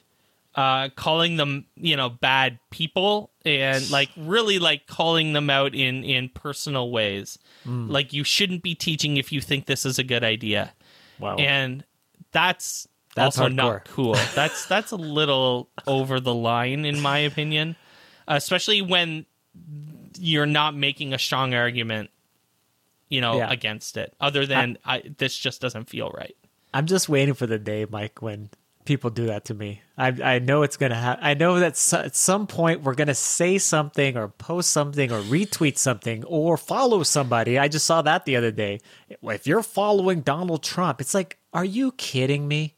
[0.55, 6.03] uh calling them you know bad people and like really like calling them out in
[6.03, 7.37] in personal ways
[7.87, 10.73] like you shouldn't be teaching if you think this is a good idea
[11.17, 11.37] Wow.
[11.37, 11.83] and
[12.31, 13.55] that's That's also hardcore.
[13.55, 17.75] not cool that's that's a little over the line in my opinion
[18.27, 19.25] especially when
[20.19, 22.09] you're not making a strong argument
[23.09, 23.49] you know Yeah.
[23.49, 26.35] against it other than I, this just doesn't feel right
[26.75, 28.49] I'm just waiting for the day, Mike, when
[28.83, 29.81] people do that to me.
[29.97, 31.23] I I know it's gonna happen.
[31.23, 35.21] I know that so- at some point we're gonna say something or post something or
[35.21, 37.57] retweet something or follow somebody.
[37.57, 38.81] I just saw that the other day.
[39.23, 42.73] If you're following Donald Trump, it's like, are you kidding me?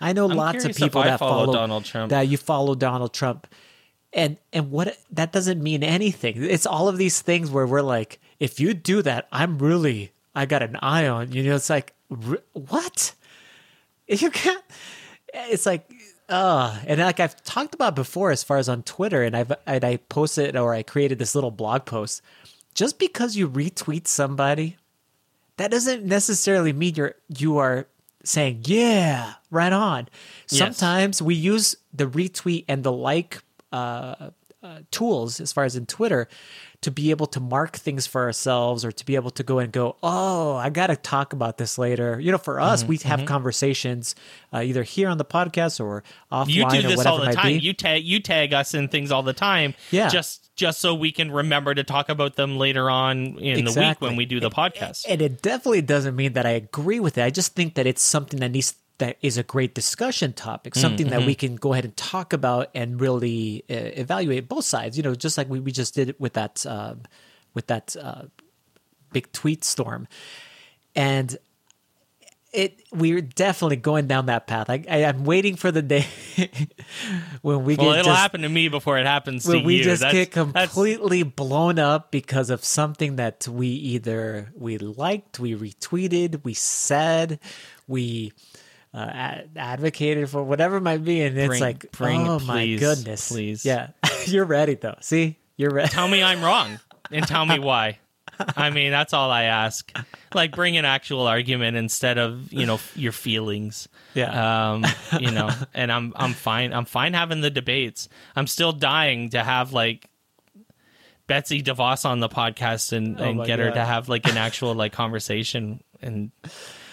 [0.00, 2.10] I know I'm lots of people that follow follow Donald Trump.
[2.10, 3.46] That you follow Donald Trump,
[4.12, 6.42] and and what that doesn't mean anything.
[6.42, 10.44] It's all of these things where we're like, if you do that, I'm really I
[10.44, 11.44] got an eye on you.
[11.44, 11.94] Know, it's like
[12.52, 13.14] what
[14.22, 14.64] you can't.
[15.32, 15.90] It's like.
[16.28, 19.82] Uh, and like I've talked about before, as far as on Twitter, and I've and
[19.82, 22.20] I posted or I created this little blog post.
[22.74, 24.76] Just because you retweet somebody,
[25.56, 27.86] that doesn't necessarily mean you're you are
[28.24, 30.08] saying yeah right on
[30.50, 30.58] Yes.
[30.58, 33.42] sometimes we use the retweet and the like
[33.72, 34.30] uh,
[34.62, 36.28] uh, tools as far as in twitter
[36.80, 39.72] to be able to mark things for ourselves or to be able to go and
[39.72, 43.24] go oh i gotta talk about this later you know for us Mm-hmm, we have
[43.26, 44.14] conversations
[44.52, 47.58] uh, either here on the podcast or offline you do this all the time.
[47.58, 49.74] You tag you tag us in things all the time.
[49.90, 50.08] Yeah.
[50.08, 54.00] Just just so we can remember to talk about them later on in the week
[54.00, 55.04] when we do the podcast.
[55.08, 57.24] and it definitely doesn't mean that I agree with it.
[57.24, 61.08] I just think that it's something that needs that is a great discussion topic, something
[61.08, 64.96] that we can go ahead and talk about and really uh, evaluate both sides.
[64.96, 66.94] You know, just like we, we just did with that uh,
[67.54, 68.22] with that uh,
[69.12, 70.08] big tweet storm,
[70.96, 71.36] and
[72.52, 74.70] it we're definitely going down that path.
[74.70, 76.06] I, I am waiting for the day
[77.42, 79.76] when we well, get it'll just, happen to me before it happens to when we
[79.76, 79.84] you.
[79.84, 85.38] just That's- get that's- completely blown up because of something that we either we liked,
[85.38, 87.38] we retweeted, we said,
[87.86, 88.32] we
[88.94, 92.62] uh, ad- advocated for whatever it might be, and it's Bring- like, bring- oh my
[92.64, 93.64] please, goodness, please.
[93.64, 93.88] yeah,
[94.26, 94.96] you're ready though.
[95.00, 95.88] See, you're ready.
[95.88, 96.78] tell me I'm wrong
[97.10, 97.98] and tell me why.
[98.56, 99.90] I mean, that's all I ask.
[100.32, 103.88] Like, bring an actual argument instead of you know your feelings.
[104.14, 104.72] Yeah.
[104.72, 104.86] Um,
[105.18, 106.72] you know, and I'm I'm fine.
[106.72, 108.08] I'm fine having the debates.
[108.36, 110.08] I'm still dying to have like
[111.26, 114.38] Betsy DeVos on the podcast and, and Oh my get her to have like an
[114.38, 116.30] actual like conversation and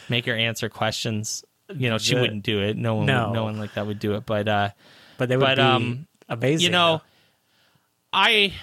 [0.09, 1.44] make her answer questions.
[1.73, 2.77] You know, she The- wouldn't do it.
[2.77, 3.27] No one, No.
[3.29, 4.25] would, no one like that would do it.
[4.25, 4.69] But uh,
[5.17, 6.65] But they would but, be um, amazing.
[6.65, 7.01] you know,
[8.13, 8.53] I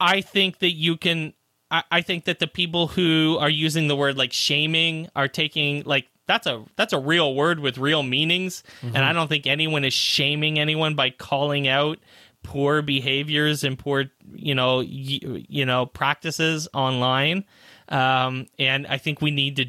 [0.00, 1.32] I think that you can.
[1.70, 5.82] I, I think that the people who are using the word like shaming are taking
[5.84, 9.84] like that's a that's a real word with real meanings, and I don't think anyone
[9.84, 11.98] is shaming anyone by calling out
[12.42, 17.44] poor behaviors and poor you know y- you know practices online.
[17.88, 19.66] Um, and I think we need to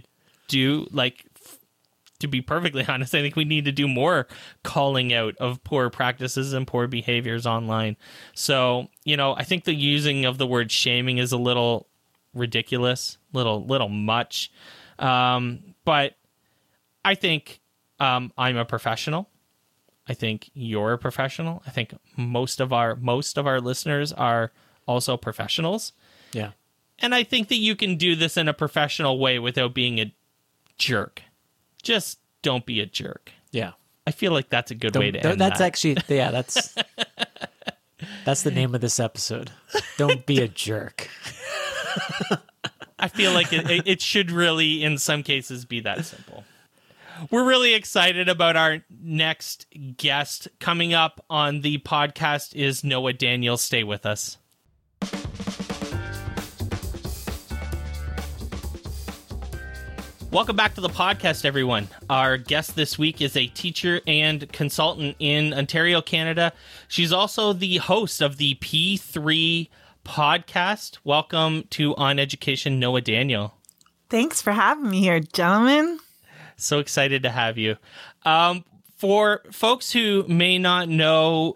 [0.48, 1.26] do like
[2.24, 4.28] to be perfectly honest, I think we need to do more
[4.64, 7.96] calling out of poor practices and poor behaviors online.
[8.34, 11.88] So, you know, I think the using of the word shaming is a little
[12.34, 14.52] ridiculous, little little much.
[14.98, 16.16] Um, but
[17.06, 17.62] I think
[18.00, 19.30] um, I'm a professional.
[20.08, 21.62] I think you're a professional.
[21.66, 24.52] I think most of our most of our listeners are
[24.88, 25.94] also professionals.
[26.32, 26.52] Yeah.
[27.00, 30.14] And I think that you can do this in a professional way without being a
[30.78, 31.24] jerk.
[31.84, 33.32] Just don't be a jerk.
[33.52, 33.72] Yeah.
[34.08, 35.66] I feel like that's a good Don't- way to end that's that.
[35.66, 36.76] actually yeah, that's
[38.26, 39.52] that's the name of this episode.
[39.98, 41.10] Don't be a jerk.
[43.00, 46.44] I feel like it, it- it should really, in some cases, be that simple.
[47.32, 49.68] We're really excited about our next
[49.98, 50.48] guest.
[50.60, 53.56] Coming up on the podcast is Noa Daniel.
[53.56, 54.38] Stay with us.
[60.34, 61.90] Welcome back to the podcast, everyone.
[62.10, 66.54] Our guest this week is a teacher and consultant in Ontario, Canada.
[66.88, 69.70] She's also the host of the P3
[70.04, 70.98] podcast.
[71.04, 73.54] Welcome to On Education, Noa Daniel.
[74.10, 76.00] Thanks for having me here, gentlemen.
[76.58, 77.78] So excited to have you.
[78.26, 78.66] Um,
[79.04, 81.56] for folks who may not know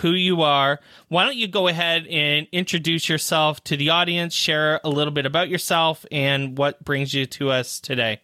[0.00, 4.80] who you are, why don't you go ahead and introduce yourself to the audience, share
[4.82, 8.20] a little bit about yourself and what brings you to us today?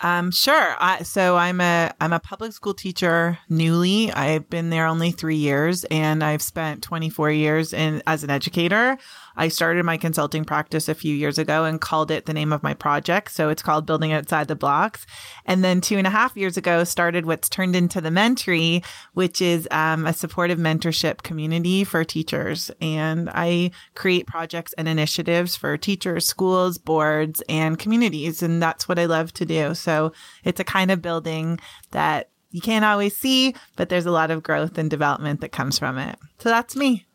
[0.00, 0.76] Um, sure.
[0.78, 4.12] I, so I'm a I'm a public school teacher newly.
[4.12, 8.96] I've been there only three years, and I've spent 24 years in as an educator.
[9.38, 12.62] I started my consulting practice a few years ago and called it the name of
[12.62, 13.30] my project.
[13.30, 15.06] So it's called Building Outside the Blocks.
[15.46, 18.84] And then two and a half years ago, started what's turned into the Mentory,
[19.14, 22.70] which is um, a supportive mentorship community for teachers.
[22.80, 28.42] And I create projects and initiatives for teachers, schools, boards, and communities.
[28.42, 29.74] And that's what I love to do.
[29.74, 30.12] So
[30.42, 31.60] it's a kind of building
[31.92, 35.78] that you can't always see, but there's a lot of growth and development that comes
[35.78, 36.18] from it.
[36.38, 37.07] So that's me.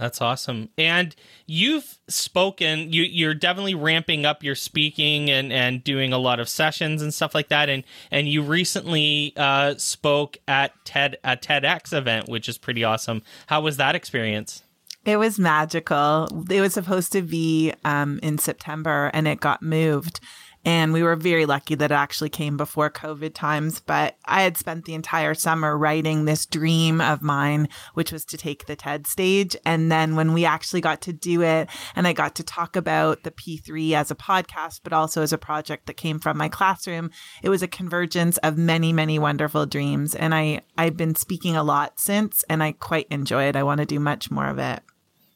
[0.00, 0.70] That's awesome.
[0.78, 6.40] And you've spoken, you, you're definitely ramping up your speaking and, and doing a lot
[6.40, 7.68] of sessions and stuff like that.
[7.68, 13.22] And, and you recently uh, spoke at TED, a TEDx event, which is pretty awesome.
[13.48, 14.62] How was that experience?
[15.04, 16.28] It was magical.
[16.50, 20.20] It was supposed to be um, in September and it got moved.
[20.64, 23.80] And we were very lucky that it actually came before COVID times.
[23.80, 28.36] But I had spent the entire summer writing this dream of mine, which was to
[28.36, 29.56] take the TED stage.
[29.64, 33.22] And then when we actually got to do it, and I got to talk about
[33.22, 37.10] the P3 as a podcast, but also as a project that came from my classroom,
[37.42, 40.14] it was a convergence of many, many wonderful dreams.
[40.14, 43.56] And I, I've been speaking a lot since, and I quite enjoy it.
[43.56, 44.82] I want to do much more of it.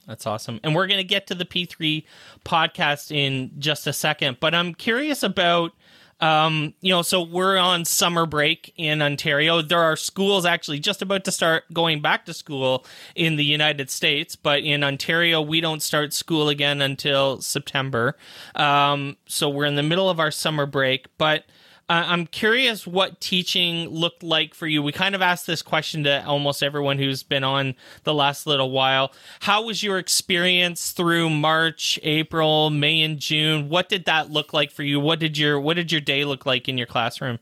[0.07, 0.61] That's awesome.
[0.63, 2.05] And we're going to get to the P3
[2.45, 5.73] podcast in just a second, but I'm curious about
[6.21, 9.61] um, you know, so we're on summer break in Ontario.
[9.61, 13.91] There are schools actually just about to start going back to school in the United
[13.91, 18.17] States, but in Ontario, we don't start school again until September.
[18.55, 21.45] Um, so we're in the middle of our summer break, but
[21.89, 24.82] uh, I'm curious what teaching looked like for you.
[24.82, 27.74] We kind of asked this question to almost everyone who's been on
[28.05, 29.12] the last little while.
[29.41, 33.68] How was your experience through March, April, May, and June?
[33.68, 34.99] What did that look like for you?
[34.99, 37.39] What did your What did your day look like in your classroom?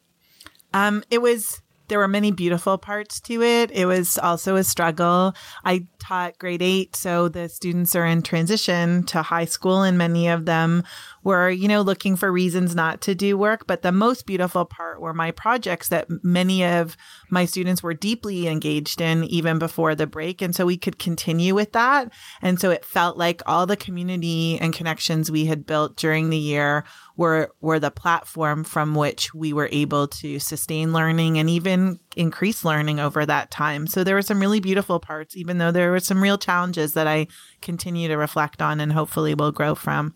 [0.75, 1.63] Um, it was
[1.93, 3.71] there were many beautiful parts to it.
[3.71, 5.35] It was also a struggle.
[5.63, 10.29] I taught grade eight, so the students are in transition to high school, and many
[10.29, 10.85] of them
[11.25, 13.67] were, you know, looking for reasons not to do work.
[13.67, 16.97] But the most beautiful part were my projects that many of
[17.31, 20.43] my students were deeply engaged in even before the break.
[20.43, 22.13] And so we could continue with that.
[22.41, 26.39] And so it felt like all the community and connections we had built during the
[26.39, 26.85] year
[27.17, 32.65] were were the platform from which we were able to sustain learning and even increase
[32.65, 33.87] learning over that time.
[33.87, 37.07] So there were some really beautiful parts, even though there were some real challenges that
[37.07, 37.27] I
[37.61, 40.15] continue to reflect on and hopefully will grow from.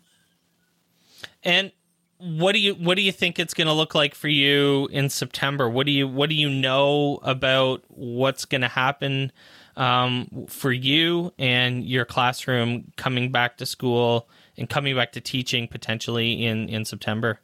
[1.43, 1.73] And
[2.19, 5.11] what do you what do you think it's going to look like for you in
[5.11, 5.69] September?
[5.69, 9.33] What do you what do you know about what's going to happen
[9.77, 15.69] um, for you and your classroom coming back to school and coming back to teaching
[15.69, 17.41] potentially in in September?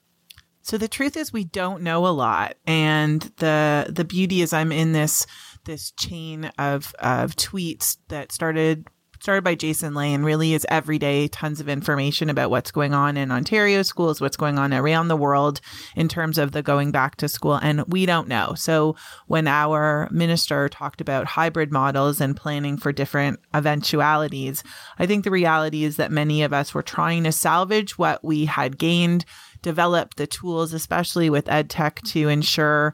[0.62, 4.72] So the truth is we don't know a lot and the the beauty is I'm
[4.72, 5.26] in this
[5.64, 8.88] this chain of of tweets that started
[9.22, 12.92] started by Jason Lay and really is every day tons of information about what's going
[12.92, 15.60] on in Ontario schools, what's going on around the world
[15.94, 17.54] in terms of the going back to school.
[17.54, 18.54] And we don't know.
[18.56, 18.96] So
[19.28, 24.64] when our minister talked about hybrid models and planning for different eventualities,
[24.98, 28.46] I think the reality is that many of us were trying to salvage what we
[28.46, 29.24] had gained,
[29.62, 32.92] develop the tools, especially with EdTech to ensure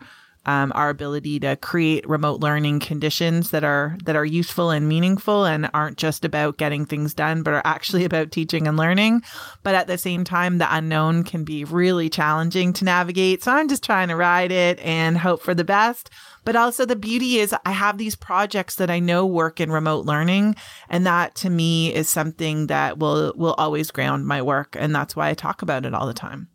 [0.49, 5.45] um, our ability to create remote learning conditions that are that are useful and meaningful
[5.45, 9.23] and aren't just about getting things done, but are actually about teaching and learning.
[9.63, 13.45] But at the same time, the unknown can be really challenging to navigate.
[13.45, 16.09] So I'm just trying to ride it and hope for the best.
[16.47, 20.07] But also the beauty is I have these projects that I know work in remote
[20.07, 20.57] learning.
[20.89, 24.77] And that to me is something that will, will always ground my work.
[24.79, 26.49] And that's why I talk about it all the time.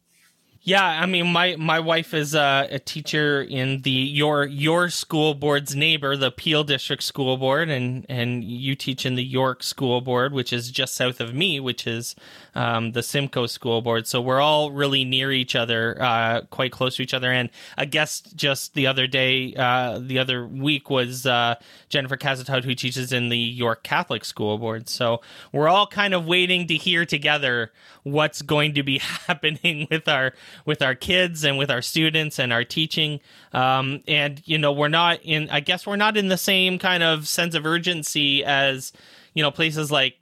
[0.66, 5.34] Yeah, I mean, my my wife is a, a, teacher in the your your school
[5.34, 10.00] board's neighbor, the Peel District School Board, and and you teach in the York School
[10.00, 12.16] Board, which is just south of me, which is
[12.56, 14.08] um, the Simcoe School Board.
[14.08, 17.32] So we're all really near each other, uh, quite close to each other.
[17.32, 21.56] And a guest just the other day, uh, the other week was uh,
[21.90, 24.88] Jennifer Casa-Todd, who teaches in the York Catholic School Board.
[24.88, 27.72] So we're all kind of waiting to hear together
[28.04, 30.34] what's going to be happening with our
[30.66, 33.20] with our kids and with our students and our teaching.
[33.52, 35.50] Um, and you know, we're not in.
[35.50, 38.94] I guess we're not in the same kind of sense of urgency as
[39.34, 40.18] you know places like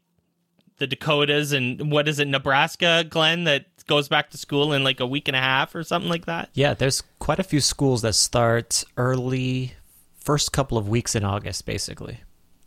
[0.81, 4.99] the Dakotas and what is it, Nebraska, Glenn, that goes back to school in like
[4.99, 6.49] a week and a half or something like that.
[6.53, 9.73] Yeah, there's quite a few schools that start early,
[10.15, 12.21] first couple of weeks in August, basically.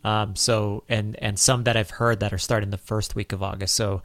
[0.05, 3.43] Um, so and and some that I've heard that are starting the first week of
[3.43, 3.75] August.
[3.75, 4.03] So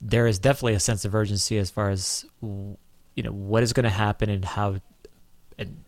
[0.00, 3.84] there is definitely a sense of urgency as far as you know what is going
[3.84, 4.76] to happen and how
[5.58, 5.84] and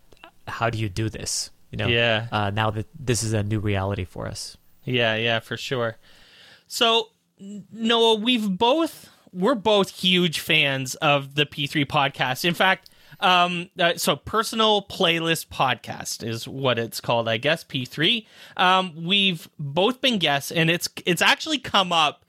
[0.46, 1.88] how do you do this you know?
[1.88, 2.26] Yeah.
[2.30, 4.56] Uh, now that this is a new reality for us.
[4.84, 5.96] Yeah yeah for sure.
[6.68, 12.44] So noa we've both we're both huge fans of the p3 podcast.
[12.44, 12.90] In fact
[13.20, 18.26] um uh, so personal playlist podcast is what it's called i guess p3
[18.58, 22.25] um we've both been guests and it's it's actually come up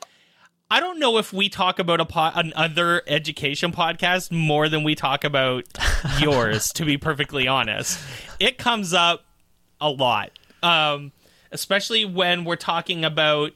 [0.70, 4.95] I don't know if we talk about a po- another education podcast more than we
[4.95, 5.63] talk about
[6.20, 6.74] yours.
[6.74, 7.99] to be perfectly honest,
[8.39, 9.24] it comes up
[9.80, 11.13] a lot, um,
[11.53, 13.53] especially when we're talking about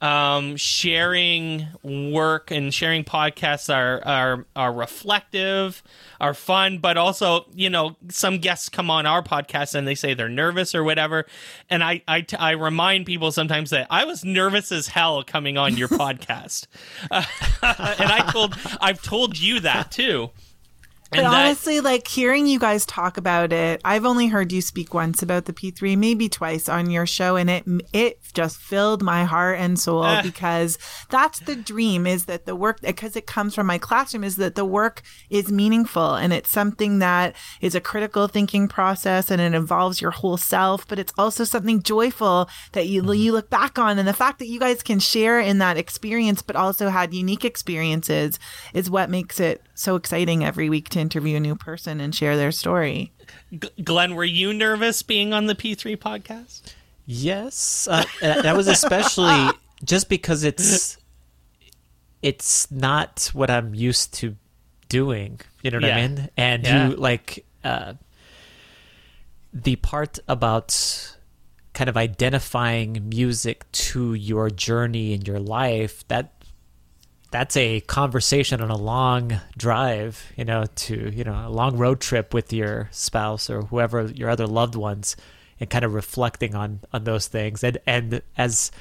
[0.00, 5.82] um, sharing work and sharing podcasts are, are are reflective,
[6.20, 10.14] are fun, but also you know some guests come on our podcast and they say
[10.14, 11.26] they're nervous or whatever,
[11.68, 15.76] and I I, I remind people sometimes that I was nervous as hell coming on
[15.76, 16.66] your podcast,
[17.10, 17.24] uh,
[17.62, 20.30] and I told I've told you that too.
[21.10, 24.94] But that, honestly, like hearing you guys talk about it, I've only heard you speak
[24.94, 29.24] once about the P3, maybe twice on your show, and it it just filled my
[29.24, 33.56] heart and soul uh, because that's the dream is that the work because it comes
[33.56, 37.80] from my classroom is that the work is meaningful and it's something that is a
[37.80, 42.86] critical thinking process and it involves your whole self, but it's also something joyful that
[42.86, 43.14] you mm-hmm.
[43.14, 46.40] you look back on and the fact that you guys can share in that experience,
[46.40, 48.38] but also had unique experiences
[48.74, 52.36] is what makes it so exciting every week to interview a new person and share
[52.36, 53.12] their story.
[53.52, 56.74] G- Glenn, were you nervous being on the P3 podcast?
[57.06, 59.50] Yes, uh, that was especially
[59.84, 60.96] just because it's
[62.22, 64.36] it's not what I'm used to
[64.88, 65.40] doing.
[65.62, 65.96] You know what yeah.
[65.96, 66.28] I mean?
[66.36, 66.88] And yeah.
[66.88, 67.94] you like uh,
[69.52, 71.16] the part about
[71.72, 76.39] kind of identifying music to your journey in your life that
[77.30, 82.00] that's a conversation on a long drive, you know, to, you know, a long road
[82.00, 85.16] trip with your spouse or whoever your other loved ones
[85.60, 87.62] and kind of reflecting on on those things.
[87.62, 88.72] And and as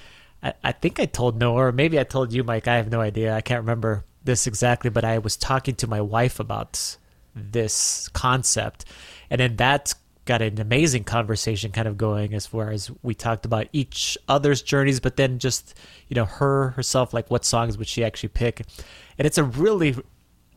[0.42, 3.02] I, I think I told Noa, or maybe I told you, Mike, I have no
[3.02, 3.36] idea.
[3.36, 6.98] I can't remember this exactly, but I was talking to my wife about
[7.36, 8.86] this concept.
[9.30, 9.94] And in that
[10.30, 14.62] got an amazing conversation kind of going as far as we talked about each other's
[14.62, 15.74] journeys, but then just,
[16.08, 18.60] you know, her herself, like what songs would she actually pick.
[19.18, 19.96] And it's a really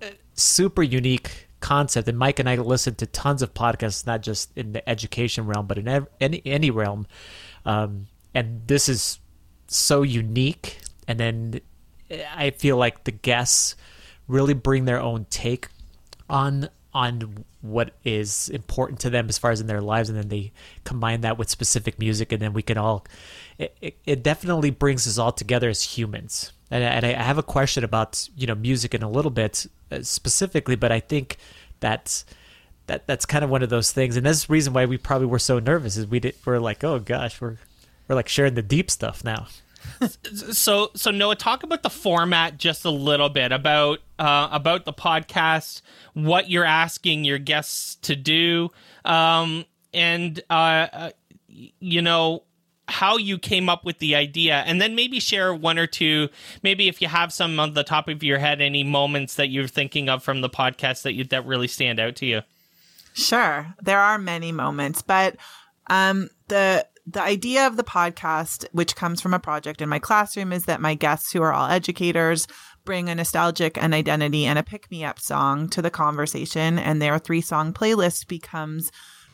[0.03, 2.07] uh, super unique concept.
[2.07, 5.66] And Mike and I listen to tons of podcasts, not just in the education realm,
[5.66, 7.07] but in any, any realm.
[7.64, 9.20] Um, and this is
[9.68, 10.81] so unique.
[11.09, 11.61] And then
[12.37, 13.75] I feel like the guests
[14.29, 15.68] really bring their own take
[16.29, 20.28] on on what is important to them as far as in their lives and then
[20.28, 20.53] they
[20.84, 23.05] combine that with specific music and then we can all
[23.59, 26.53] it, it, it definitely brings us all together as humans.
[26.70, 30.03] And, and, i have a question about you know music in a little bit uh,
[30.03, 31.36] specifically but i think
[31.80, 32.24] that's
[32.86, 34.16] that that's kind of one of those things.
[34.16, 36.82] And that's the reason why we probably were so nervous is we did we're like
[36.84, 37.59] oh gosh we're
[38.09, 39.47] we're like sharing the deep stuff now
[40.24, 44.93] so so Noa, talk about the format just a little bit about uh, about the
[44.93, 45.83] podcast,
[46.14, 48.70] what you're asking your guests to do,
[49.05, 51.11] um, and uh, uh,
[51.49, 52.43] you know
[52.89, 56.28] how you came up with the idea, and then maybe share one or two.
[56.62, 59.68] Maybe if you have some on the top of your head, any moments that you're
[59.68, 62.43] thinking of from the podcast that you that really stand out to you.
[63.14, 65.37] Sure, there are many moments, but
[65.89, 70.53] um, the the idea of the podcast, which comes from a project in my classroom,
[70.53, 72.46] is that my guests, who are all educators,
[72.84, 77.03] bring a nostalgic, an identity, and a pick me up song to the conversation, and
[77.03, 78.90] their three song playlist becomes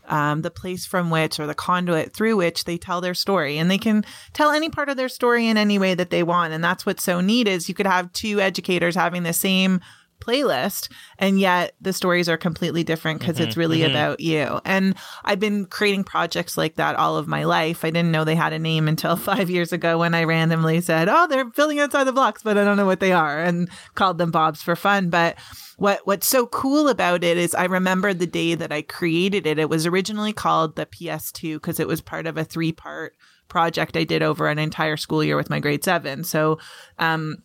[0.08, 3.58] um, the place from which or the conduit through which they tell their story.
[3.58, 6.54] And they can tell any part of their story in any way that they want
[6.54, 9.80] and that's what's so neat is you could have two educators having the same
[10.20, 13.90] playlist and yet the stories are completely different because mm-hmm, it's really mm-hmm.
[13.90, 14.94] about you and
[15.24, 18.52] i've been creating projects like that all of my life i didn't know they had
[18.52, 22.12] a name until five years ago when i randomly said oh they're filling outside the
[22.12, 25.36] blocks but i don't know what they are and called them bobs for fun but
[25.78, 29.60] what what's so cool about it is I remember the day that I created it.
[29.60, 33.14] It was originally called the PS2 because it was part of a three part
[33.48, 36.24] project I did over an entire school year with my grade seven.
[36.24, 36.58] So
[36.98, 37.42] um,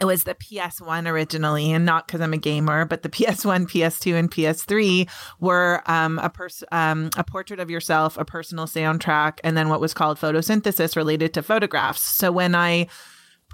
[0.00, 4.14] it was the PS1 originally, and not because I'm a gamer, but the PS1, PS2,
[4.14, 5.08] and PS3
[5.40, 9.80] were um, a pers- um, a portrait of yourself, a personal soundtrack, and then what
[9.80, 12.02] was called photosynthesis related to photographs.
[12.02, 12.88] So when I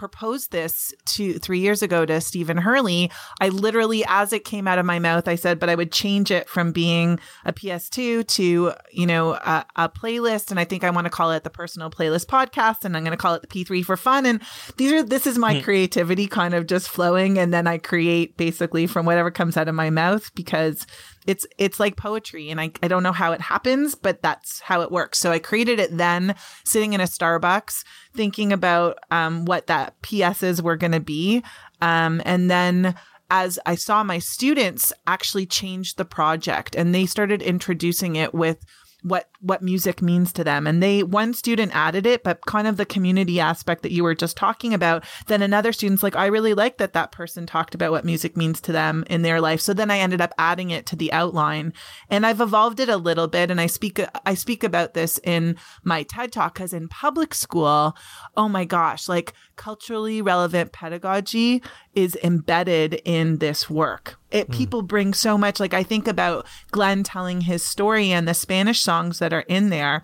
[0.03, 3.09] proposed this to three years ago to Stephen Hurley,
[3.41, 6.33] I literally, as it came out of my mouth, I said, but I would change
[6.33, 10.51] it from being a PS2 to, you know, a, a playlist.
[10.51, 12.85] And I think I want to call it the personal playlist podcast.
[12.85, 14.27] And I'm going to call it the P3 for fun.
[14.27, 14.43] And
[14.77, 15.63] these are, this is my mm.
[15.63, 17.39] creativity kind of just flowing.
[17.39, 20.85] And then I create basically from whatever comes out of my mouth because
[21.27, 24.81] it's it's like poetry and I, I don't know how it happens but that's how
[24.83, 26.35] it works so i created it then
[26.65, 27.85] sitting in a starbucks
[28.15, 31.43] thinking about um, what that ps's were going to be.
[31.81, 32.95] Um, and then
[33.31, 38.63] as i saw my students actually change the project and they started introducing it with
[39.03, 40.67] what what music means to them.
[40.67, 44.15] And they one student added it but kind of the community aspect that you were
[44.15, 47.91] just talking about then another student's like i really like that that person talked about
[47.91, 49.61] what music means to them in their life.
[49.61, 51.73] So then i ended up adding it to the outline.
[52.09, 55.57] And i've evolved it a little bit and i speak i speak about this in
[55.83, 57.97] my ted talk because in public school
[58.37, 61.63] oh my gosh like culturally relevant pedagogy
[61.95, 64.19] is embedded in this work.
[64.31, 64.55] It mm.
[64.55, 68.81] people bring so much like i think about glenn telling his story and the spanish
[68.81, 70.03] songs that are in there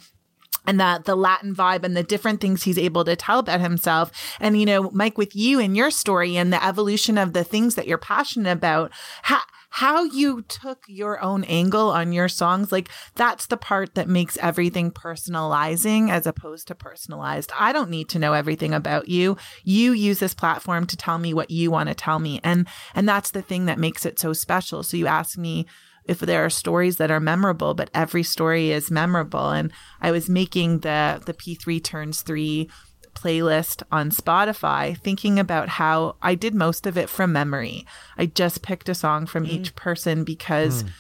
[0.69, 4.13] and that the Latin vibe and the different things he's able to tell about himself.
[4.39, 7.75] And, you know, Mike, with you and your story and the evolution of the things
[7.75, 12.91] that you're passionate about, how, how you took your own angle on your songs, like
[13.15, 17.51] that's the part that makes everything personalizing as opposed to personalized.
[17.59, 19.39] I don't need to know everything about you.
[19.65, 22.41] You use this platform to tell me what you want to tell me.
[22.45, 24.83] And, and that's the thing that makes it so special.
[24.83, 25.67] So you ask me,
[26.09, 29.51] if there are stories that are memorable, but every story is memorable.
[29.51, 32.69] And I was making the the P3 turns three
[33.15, 37.87] playlist on Spotify, thinking about how I did most of it from memory.
[38.17, 39.51] I just picked a song from mm.
[39.51, 40.91] each person because mm.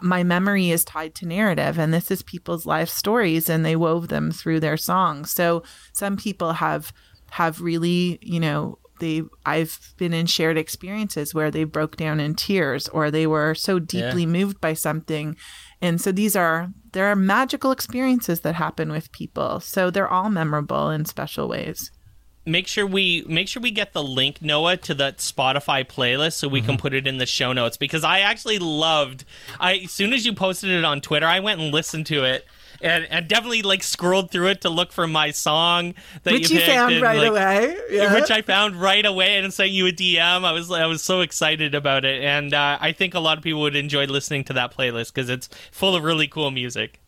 [0.00, 4.08] my memory is tied to narrative, and this is people's life stories, and they wove
[4.08, 5.30] them through their songs.
[5.30, 5.62] So
[5.92, 6.92] some people have
[7.30, 12.34] have really, you know, they I've been in shared experiences where they broke down in
[12.34, 14.28] tears or they were so deeply yeah.
[14.28, 15.36] moved by something.
[15.80, 19.60] And so these are there are magical experiences that happen with people.
[19.60, 21.90] So they're all memorable in special ways.
[22.48, 26.46] Make sure we make sure we get the link Noa to the Spotify playlist so
[26.46, 26.70] we mm-hmm.
[26.70, 29.24] can put it in the show notes because I actually loved
[29.58, 32.46] I as soon as you posted it on Twitter I went and listened to it
[32.80, 36.58] and, and definitely like scrolled through it to look for my song that which you,
[36.58, 38.14] you found and, right like, away, yeah.
[38.14, 40.44] which I found right away and sent you a DM.
[40.44, 43.44] I was I was so excited about it, and uh, I think a lot of
[43.44, 47.00] people would enjoy listening to that playlist because it's full of really cool music.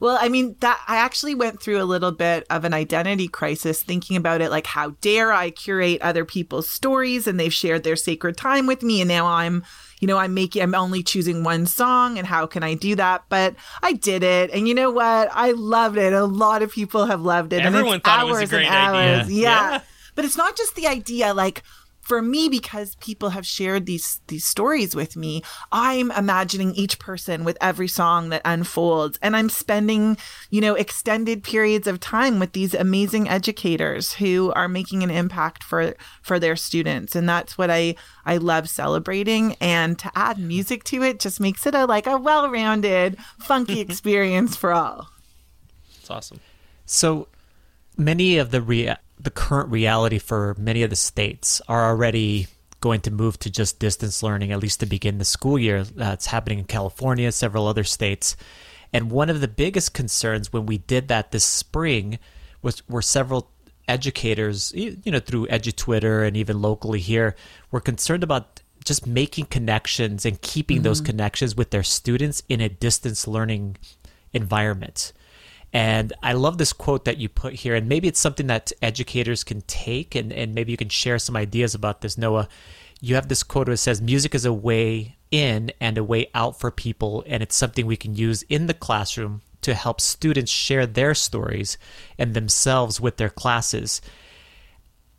[0.00, 3.82] Well, I mean, that I actually went through a little bit of an identity crisis
[3.82, 7.96] thinking about it like how dare I curate other people's stories and they've shared their
[7.96, 9.64] sacred time with me and now I'm
[10.00, 13.24] you know, I'm making, I'm only choosing one song and how can I do that?
[13.28, 14.50] But I did it.
[14.50, 15.28] And you know what?
[15.32, 16.12] I loved it.
[16.12, 17.62] A lot of people have loved it.
[17.64, 19.24] Everyone and thought it was a great idea.
[19.28, 19.70] Yeah.
[19.70, 19.80] yeah.
[20.14, 21.62] But it's not just the idea, like,
[22.08, 25.42] for me because people have shared these these stories with me
[25.72, 29.18] i'm imagining each person with every song that unfolds.
[29.20, 30.16] And i'm spending
[30.48, 35.62] you know extended periods of time with these amazing educators who are making an impact
[35.62, 37.14] for for their students.
[37.14, 37.94] And that's what i
[38.24, 39.54] i love celebrating.
[39.60, 44.56] And to add music to it just makes it a like a well-rounded funky experience
[44.56, 45.10] for all.
[46.00, 46.40] It's awesome.
[46.86, 47.28] So
[47.98, 52.46] many of the rea- the current reality for many of the states are already
[52.80, 55.82] going to move to just distance learning, at least to begin the school year.
[55.82, 58.36] That's happening in California, several other states.
[58.92, 62.18] And one of the biggest concerns when we did that this spring
[62.62, 63.50] was were several
[63.86, 67.34] educators, you know, through EduTwitter and even locally here,
[67.70, 70.84] were concerned about just making connections and keeping mm-hmm.
[70.84, 73.76] those connections with their students in a distance learning
[74.32, 75.12] environment.
[75.72, 79.44] And I love this quote that you put here, and maybe it's something that educators
[79.44, 82.48] can take, and, and maybe you can share some ideas about this, Noa.
[83.00, 86.58] You have this quote that says, Music is a way in and a way out
[86.58, 90.86] for people, and it's something we can use in the classroom to help students share
[90.86, 91.76] their stories
[92.18, 94.00] and themselves with their classes.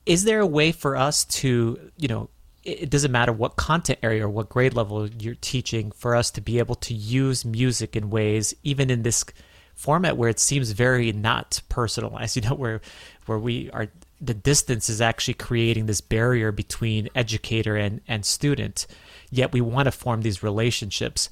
[0.05, 2.29] Is there a way for us to, you know,
[2.63, 6.41] it doesn't matter what content area or what grade level you're teaching for us to
[6.41, 9.23] be able to use music in ways even in this
[9.80, 12.82] format where it seems very not personalized you know where
[13.25, 13.88] where we are
[14.21, 18.86] the distance is actually creating this barrier between educator and and student.
[19.32, 21.30] Yet we want to form these relationships.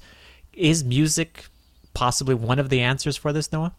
[0.52, 1.46] Is music
[1.92, 3.74] possibly one of the answers for this noa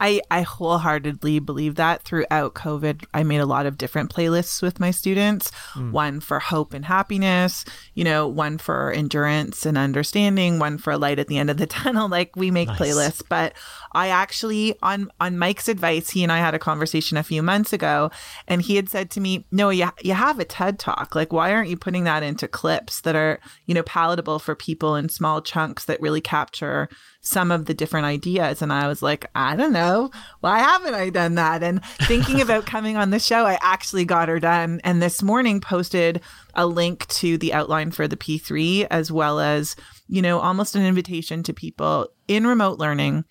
[0.00, 4.78] I, I wholeheartedly believe that throughout COVID, I made a lot of different playlists with
[4.78, 5.90] my students mm.
[5.90, 10.98] one for hope and happiness, you know, one for endurance and understanding, one for a
[10.98, 12.08] light at the end of the tunnel.
[12.08, 12.78] Like we make nice.
[12.78, 13.22] playlists.
[13.28, 13.54] But
[13.92, 17.72] I actually, on, on Mike's advice, he and I had a conversation a few months
[17.72, 18.10] ago,
[18.46, 21.14] and he had said to me, No, you, you have a TED talk.
[21.14, 24.94] Like, why aren't you putting that into clips that are, you know, palatable for people
[24.94, 26.88] in small chunks that really capture
[27.28, 28.62] some of the different ideas.
[28.62, 30.10] And I was like, I don't know.
[30.40, 31.62] Why haven't I done that?
[31.62, 34.80] And thinking about coming on the show, I actually got her done.
[34.84, 36.20] And this morning posted
[36.54, 39.76] a link to the outline for the P3, as well as,
[40.08, 43.24] you know, almost an invitation to people in remote learning.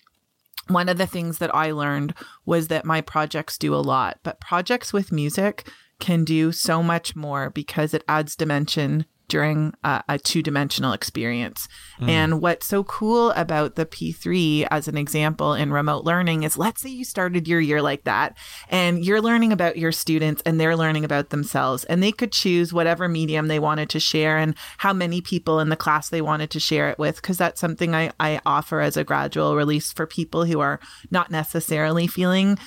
[0.68, 4.40] One of the things that I learned was that my projects do a lot, but
[4.40, 5.68] projects with music
[5.98, 11.68] can do so much more because it adds dimension during a, a two dimensional experience.
[12.00, 12.08] Mm.
[12.08, 16.82] And what's so cool about the P3 as an example in remote learning is let's
[16.82, 18.36] say you started your year like that
[18.68, 22.72] and you're learning about your students and they're learning about themselves and they could choose
[22.72, 26.50] whatever medium they wanted to share and how many people in the class they wanted
[26.50, 27.16] to share it with.
[27.16, 31.30] Because that's something I, I offer as a gradual release for people who are not
[31.30, 32.58] necessarily feeling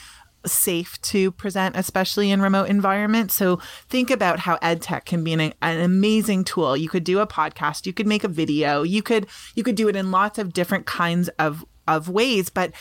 [0.46, 3.36] safe to present, especially in remote environments.
[3.36, 3.58] So
[3.90, 6.76] think about how EdTech can be an, an amazing tool.
[6.76, 9.88] You could do a podcast, you could make a video, you could you could do
[9.88, 12.72] it in lots of different kinds of of ways, but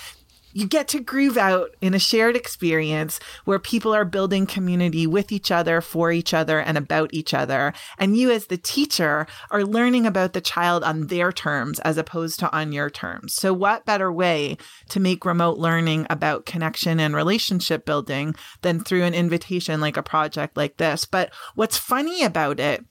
[0.53, 5.33] you get to groove out in a shared experience where people are building community with
[5.33, 7.73] each other, for each other, and about each other.
[7.99, 12.39] And you, as the teacher, are learning about the child on their terms as opposed
[12.41, 13.35] to on your terms.
[13.35, 14.57] So, what better way
[14.89, 20.03] to make remote learning about connection and relationship building than through an invitation like a
[20.03, 21.05] project like this?
[21.05, 22.85] But what's funny about it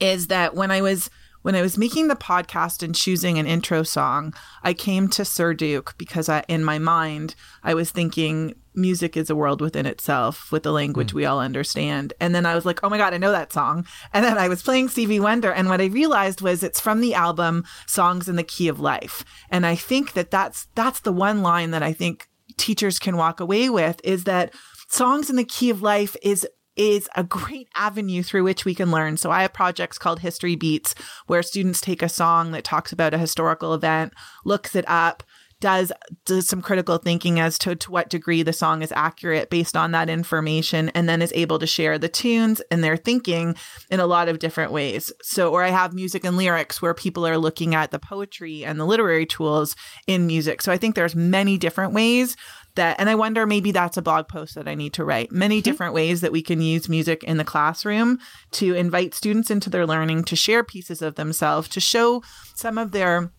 [0.00, 1.10] is that when I was
[1.48, 5.54] when I was making the podcast and choosing an intro song, I came to Sir
[5.54, 7.34] Duke because I, in my mind,
[7.64, 11.14] I was thinking music is a world within itself with the language mm.
[11.14, 12.12] we all understand.
[12.20, 13.86] And then I was like, oh my God, I know that song.
[14.12, 15.50] And then I was playing Stevie Wonder.
[15.50, 19.24] And what I realized was it's from the album Songs in the Key of Life.
[19.48, 22.28] And I think that that's, that's the one line that I think
[22.58, 24.52] teachers can walk away with is that
[24.90, 26.46] Songs in the Key of Life is
[26.78, 29.18] is a great avenue through which we can learn.
[29.18, 30.94] So I have projects called History Beats
[31.26, 34.14] where students take a song that talks about a historical event,
[34.44, 35.22] looks it up,
[35.60, 35.90] does
[36.24, 39.90] does some critical thinking as to, to what degree the song is accurate based on
[39.90, 43.56] that information and then is able to share the tunes and their thinking
[43.90, 47.26] in a lot of different ways so or i have music and lyrics where people
[47.26, 49.74] are looking at the poetry and the literary tools
[50.06, 52.36] in music so i think there's many different ways
[52.78, 55.58] that and i wonder maybe that's a blog post that i need to write many
[55.58, 55.64] mm-hmm.
[55.64, 58.18] different ways that we can use music in the classroom
[58.50, 62.22] to invite students into their learning to share pieces of themselves to show
[62.54, 63.30] some of their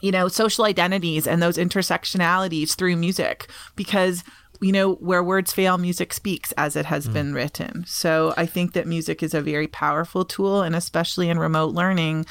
[0.00, 4.22] you know social identities and those intersectionalities through music because
[4.60, 7.12] you know where words fail music speaks as it has mm.
[7.12, 11.38] been written so i think that music is a very powerful tool and especially in
[11.38, 12.24] remote learning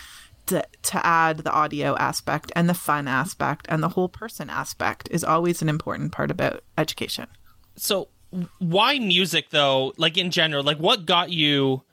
[0.48, 5.24] to, add the audio aspect and the fun aspect and the whole person aspect is
[5.24, 7.28] always an important part about education.
[7.76, 8.08] So,
[8.60, 9.94] why music though?
[9.98, 11.84] Like in general, like what got you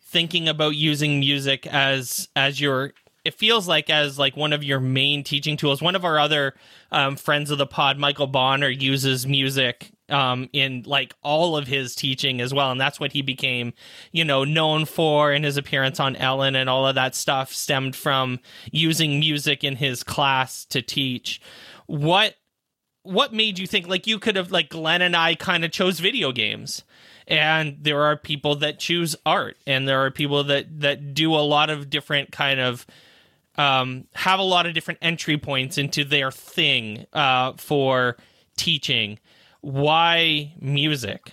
[0.00, 2.92] thinking about using music as as your
[3.24, 5.80] it feels like as like one of your main teaching tools.
[5.80, 6.54] One of our other
[6.90, 11.94] um, friends of the pod, Michael Bonner, uses music um, in like all of his
[11.94, 13.72] teaching as well, and that's what he became,
[14.12, 15.32] you know, known for.
[15.32, 18.38] And his appearance on Ellen and all of that stuff stemmed from
[18.70, 21.40] using music in his class to teach.
[21.86, 22.36] What
[23.04, 26.00] what made you think like you could have like Glenn and I kind of chose
[26.00, 26.84] video games?
[27.28, 31.38] and there are people that choose art and there are people that that do a
[31.38, 32.84] lot of different kind of
[33.56, 38.16] um, have a lot of different entry points into their thing uh, for
[38.56, 39.18] teaching.
[39.62, 41.32] Why music?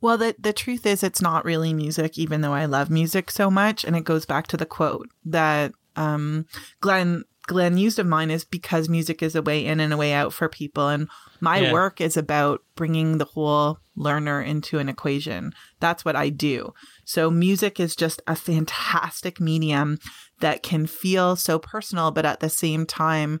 [0.00, 3.50] Well, the the truth is, it's not really music, even though I love music so
[3.50, 3.84] much.
[3.84, 6.46] And it goes back to the quote that um,
[6.80, 10.12] Glenn Glenn used of mine is because music is a way in and a way
[10.12, 10.88] out for people.
[10.88, 11.08] And
[11.40, 11.72] my Yeah.
[11.72, 15.52] work is about bringing the whole learner into an equation.
[15.80, 16.72] That's what I do.
[17.04, 19.98] So music is just a fantastic medium
[20.40, 23.40] that can feel so personal, but at the same time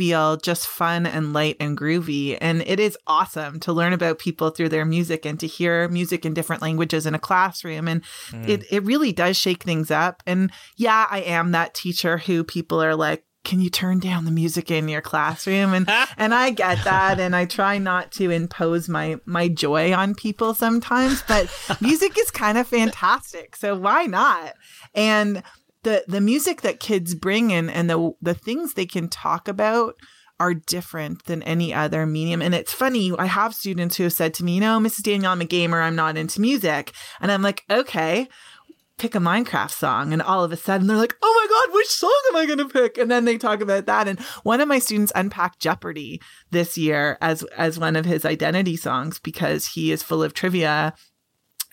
[0.00, 2.38] feel just fun and light and groovy.
[2.40, 6.24] And it is awesome to learn about people through their music and to hear music
[6.24, 7.86] in different languages in a classroom.
[7.86, 8.44] And hmm.
[8.48, 10.22] it, it really does shake things up.
[10.26, 14.30] And yeah, I am that teacher who people are like, can you turn down the
[14.30, 15.88] music in your classroom and
[16.18, 20.52] and I get that and I try not to impose my my joy on people
[20.52, 24.52] sometimes but music is kind of fantastic so why not
[24.94, 25.42] and
[25.82, 29.94] the the music that kids bring in and the the things they can talk about
[30.40, 32.40] are different than any other medium.
[32.40, 35.02] And it's funny, I have students who have said to me, you know, Mrs.
[35.02, 36.92] Danielle, I'm a gamer, I'm not into music.
[37.20, 38.26] And I'm like, okay,
[38.96, 40.14] pick a Minecraft song.
[40.14, 42.58] And all of a sudden they're like, oh my God, which song am I going
[42.58, 42.96] to pick?
[42.96, 44.08] And then they talk about that.
[44.08, 48.76] And one of my students unpacked Jeopardy this year as, as one of his identity
[48.76, 50.94] songs because he is full of trivia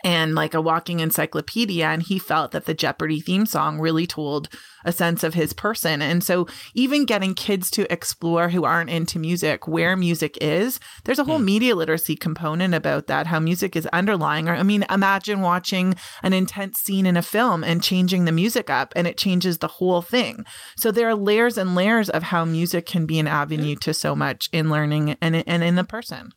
[0.04, 1.86] and like a walking encyclopedia.
[1.86, 4.50] And he felt that the Jeopardy theme song really told
[4.86, 6.02] a sense of his person.
[6.02, 11.20] And so, even getting kids to explore who aren't into music where music is, there's
[11.20, 11.46] a whole hmm.
[11.46, 14.48] media literacy component about that, how music is underlying.
[14.48, 18.70] Or, I mean, imagine watching an intense scene in a film and changing the music
[18.70, 20.46] up, and it changes the whole thing.
[20.78, 24.16] So, there are layers and layers of how music can be an avenue to so
[24.16, 26.32] much in learning and, and in the person.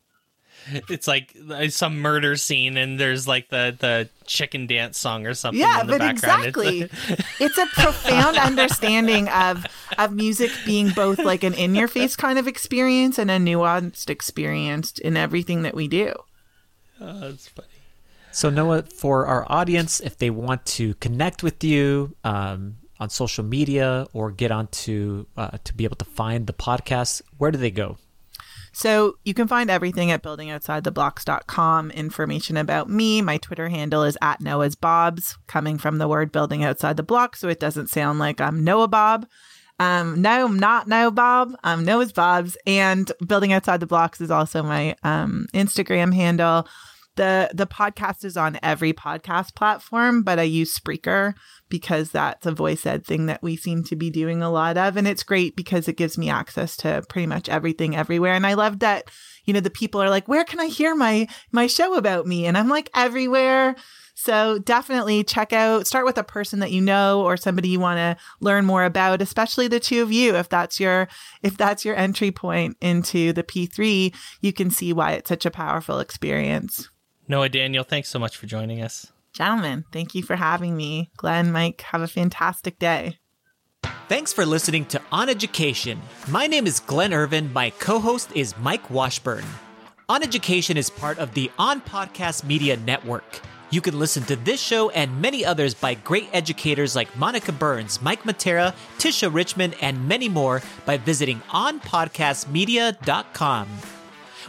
[0.89, 5.33] It's like uh, some murder scene, and there's like the the chicken dance song or
[5.33, 6.45] something Yeah, in the but background.
[6.45, 6.81] It's exactly.
[6.81, 9.65] like- It's a profound understanding of
[9.97, 14.09] of music being both like an in your face kind of experience and a nuanced
[14.09, 16.13] experience in everything that we do.
[16.99, 17.67] oh, that's funny.
[18.33, 23.43] So, Noa, for our audience, if they want to connect with you um, on social
[23.43, 27.71] media or get onto uh, to be able to find the podcast, where do they
[27.71, 27.97] go?
[28.73, 31.91] So you can find everything at buildingoutsidetheblocks.com.
[31.91, 33.21] Information about me.
[33.21, 37.35] My Twitter handle is at Noa's Bobs, coming from the word building outside the block.
[37.35, 39.27] So it doesn't sound like I'm Noa Bob.
[39.79, 41.53] Um, no, I'm not Noa Bob.
[41.63, 42.55] I'm Noa's Bobs.
[42.65, 46.67] And building outside the blocks is also my um, Instagram handle.
[47.15, 51.33] The the podcast is on every podcast platform, but I use Spreaker
[51.69, 54.95] because that's a voice ed thing that we seem to be doing a lot of.
[54.95, 58.33] And it's great because it gives me access to pretty much everything everywhere.
[58.33, 59.09] And I love that,
[59.45, 62.45] you know, the people are like, where can I hear my my show about me?
[62.45, 63.75] And I'm like, everywhere.
[64.15, 67.97] So definitely check out, start with a person that you know or somebody you want
[67.97, 70.35] to learn more about, especially the two of you.
[70.35, 71.07] If that's your,
[71.41, 75.51] if that's your entry point into the P3, you can see why it's such a
[75.51, 76.89] powerful experience.
[77.27, 79.11] Noa Daniel, thanks so much for joining us.
[79.33, 81.09] Gentlemen, thank you for having me.
[81.17, 83.17] Glenn, Mike, have a fantastic day.
[84.09, 86.01] Thanks for listening to On Education.
[86.27, 87.53] My name is Glenn Irvin.
[87.53, 89.45] My co host is Mike Washburn.
[90.09, 93.39] On Education is part of the On Podcast Media Network.
[93.69, 98.01] You can listen to this show and many others by great educators like Monica Burns,
[98.01, 103.67] Mike Matera, Tisha Richmond, and many more by visiting onpodcastmedia.com.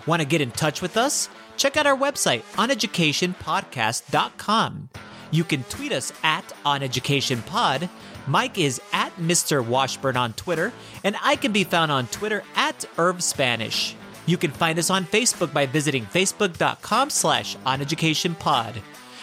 [0.06, 1.28] Want to get in touch with us?
[1.56, 4.88] Check out our website, oneducationpodcast.com.
[5.30, 7.88] You can tweet us at oneducationpod.
[8.26, 9.64] Mike is at Mr.
[9.64, 10.72] Washburn on Twitter,
[11.02, 13.96] and I can be found on Twitter at Irv Spanish.
[14.26, 18.76] You can find us on Facebook by visiting facebook.com slash oneducationpod.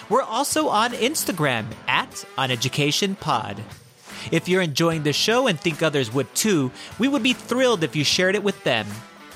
[0.10, 3.60] We're also on Instagram at oneducationpod.
[4.32, 7.96] If you're enjoying the show and think others would too, we would be thrilled if
[7.96, 8.88] you shared it with them.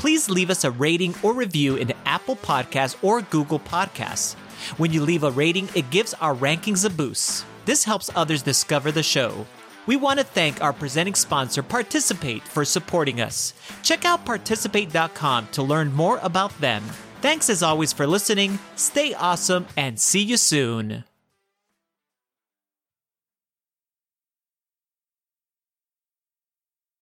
[0.04, 4.34] Please leave us a rating or review in Apple Podcasts or Google Podcasts.
[4.78, 7.46] When you leave a rating, it gives our rankings a boost.
[7.64, 9.48] This helps others discover the show.
[9.86, 13.54] We want to thank our presenting sponsor, Participate, for supporting us.
[13.82, 16.84] Check out participate.com to learn more about them.
[17.22, 21.06] Thanks as always for listening, stay awesome, and see you soon.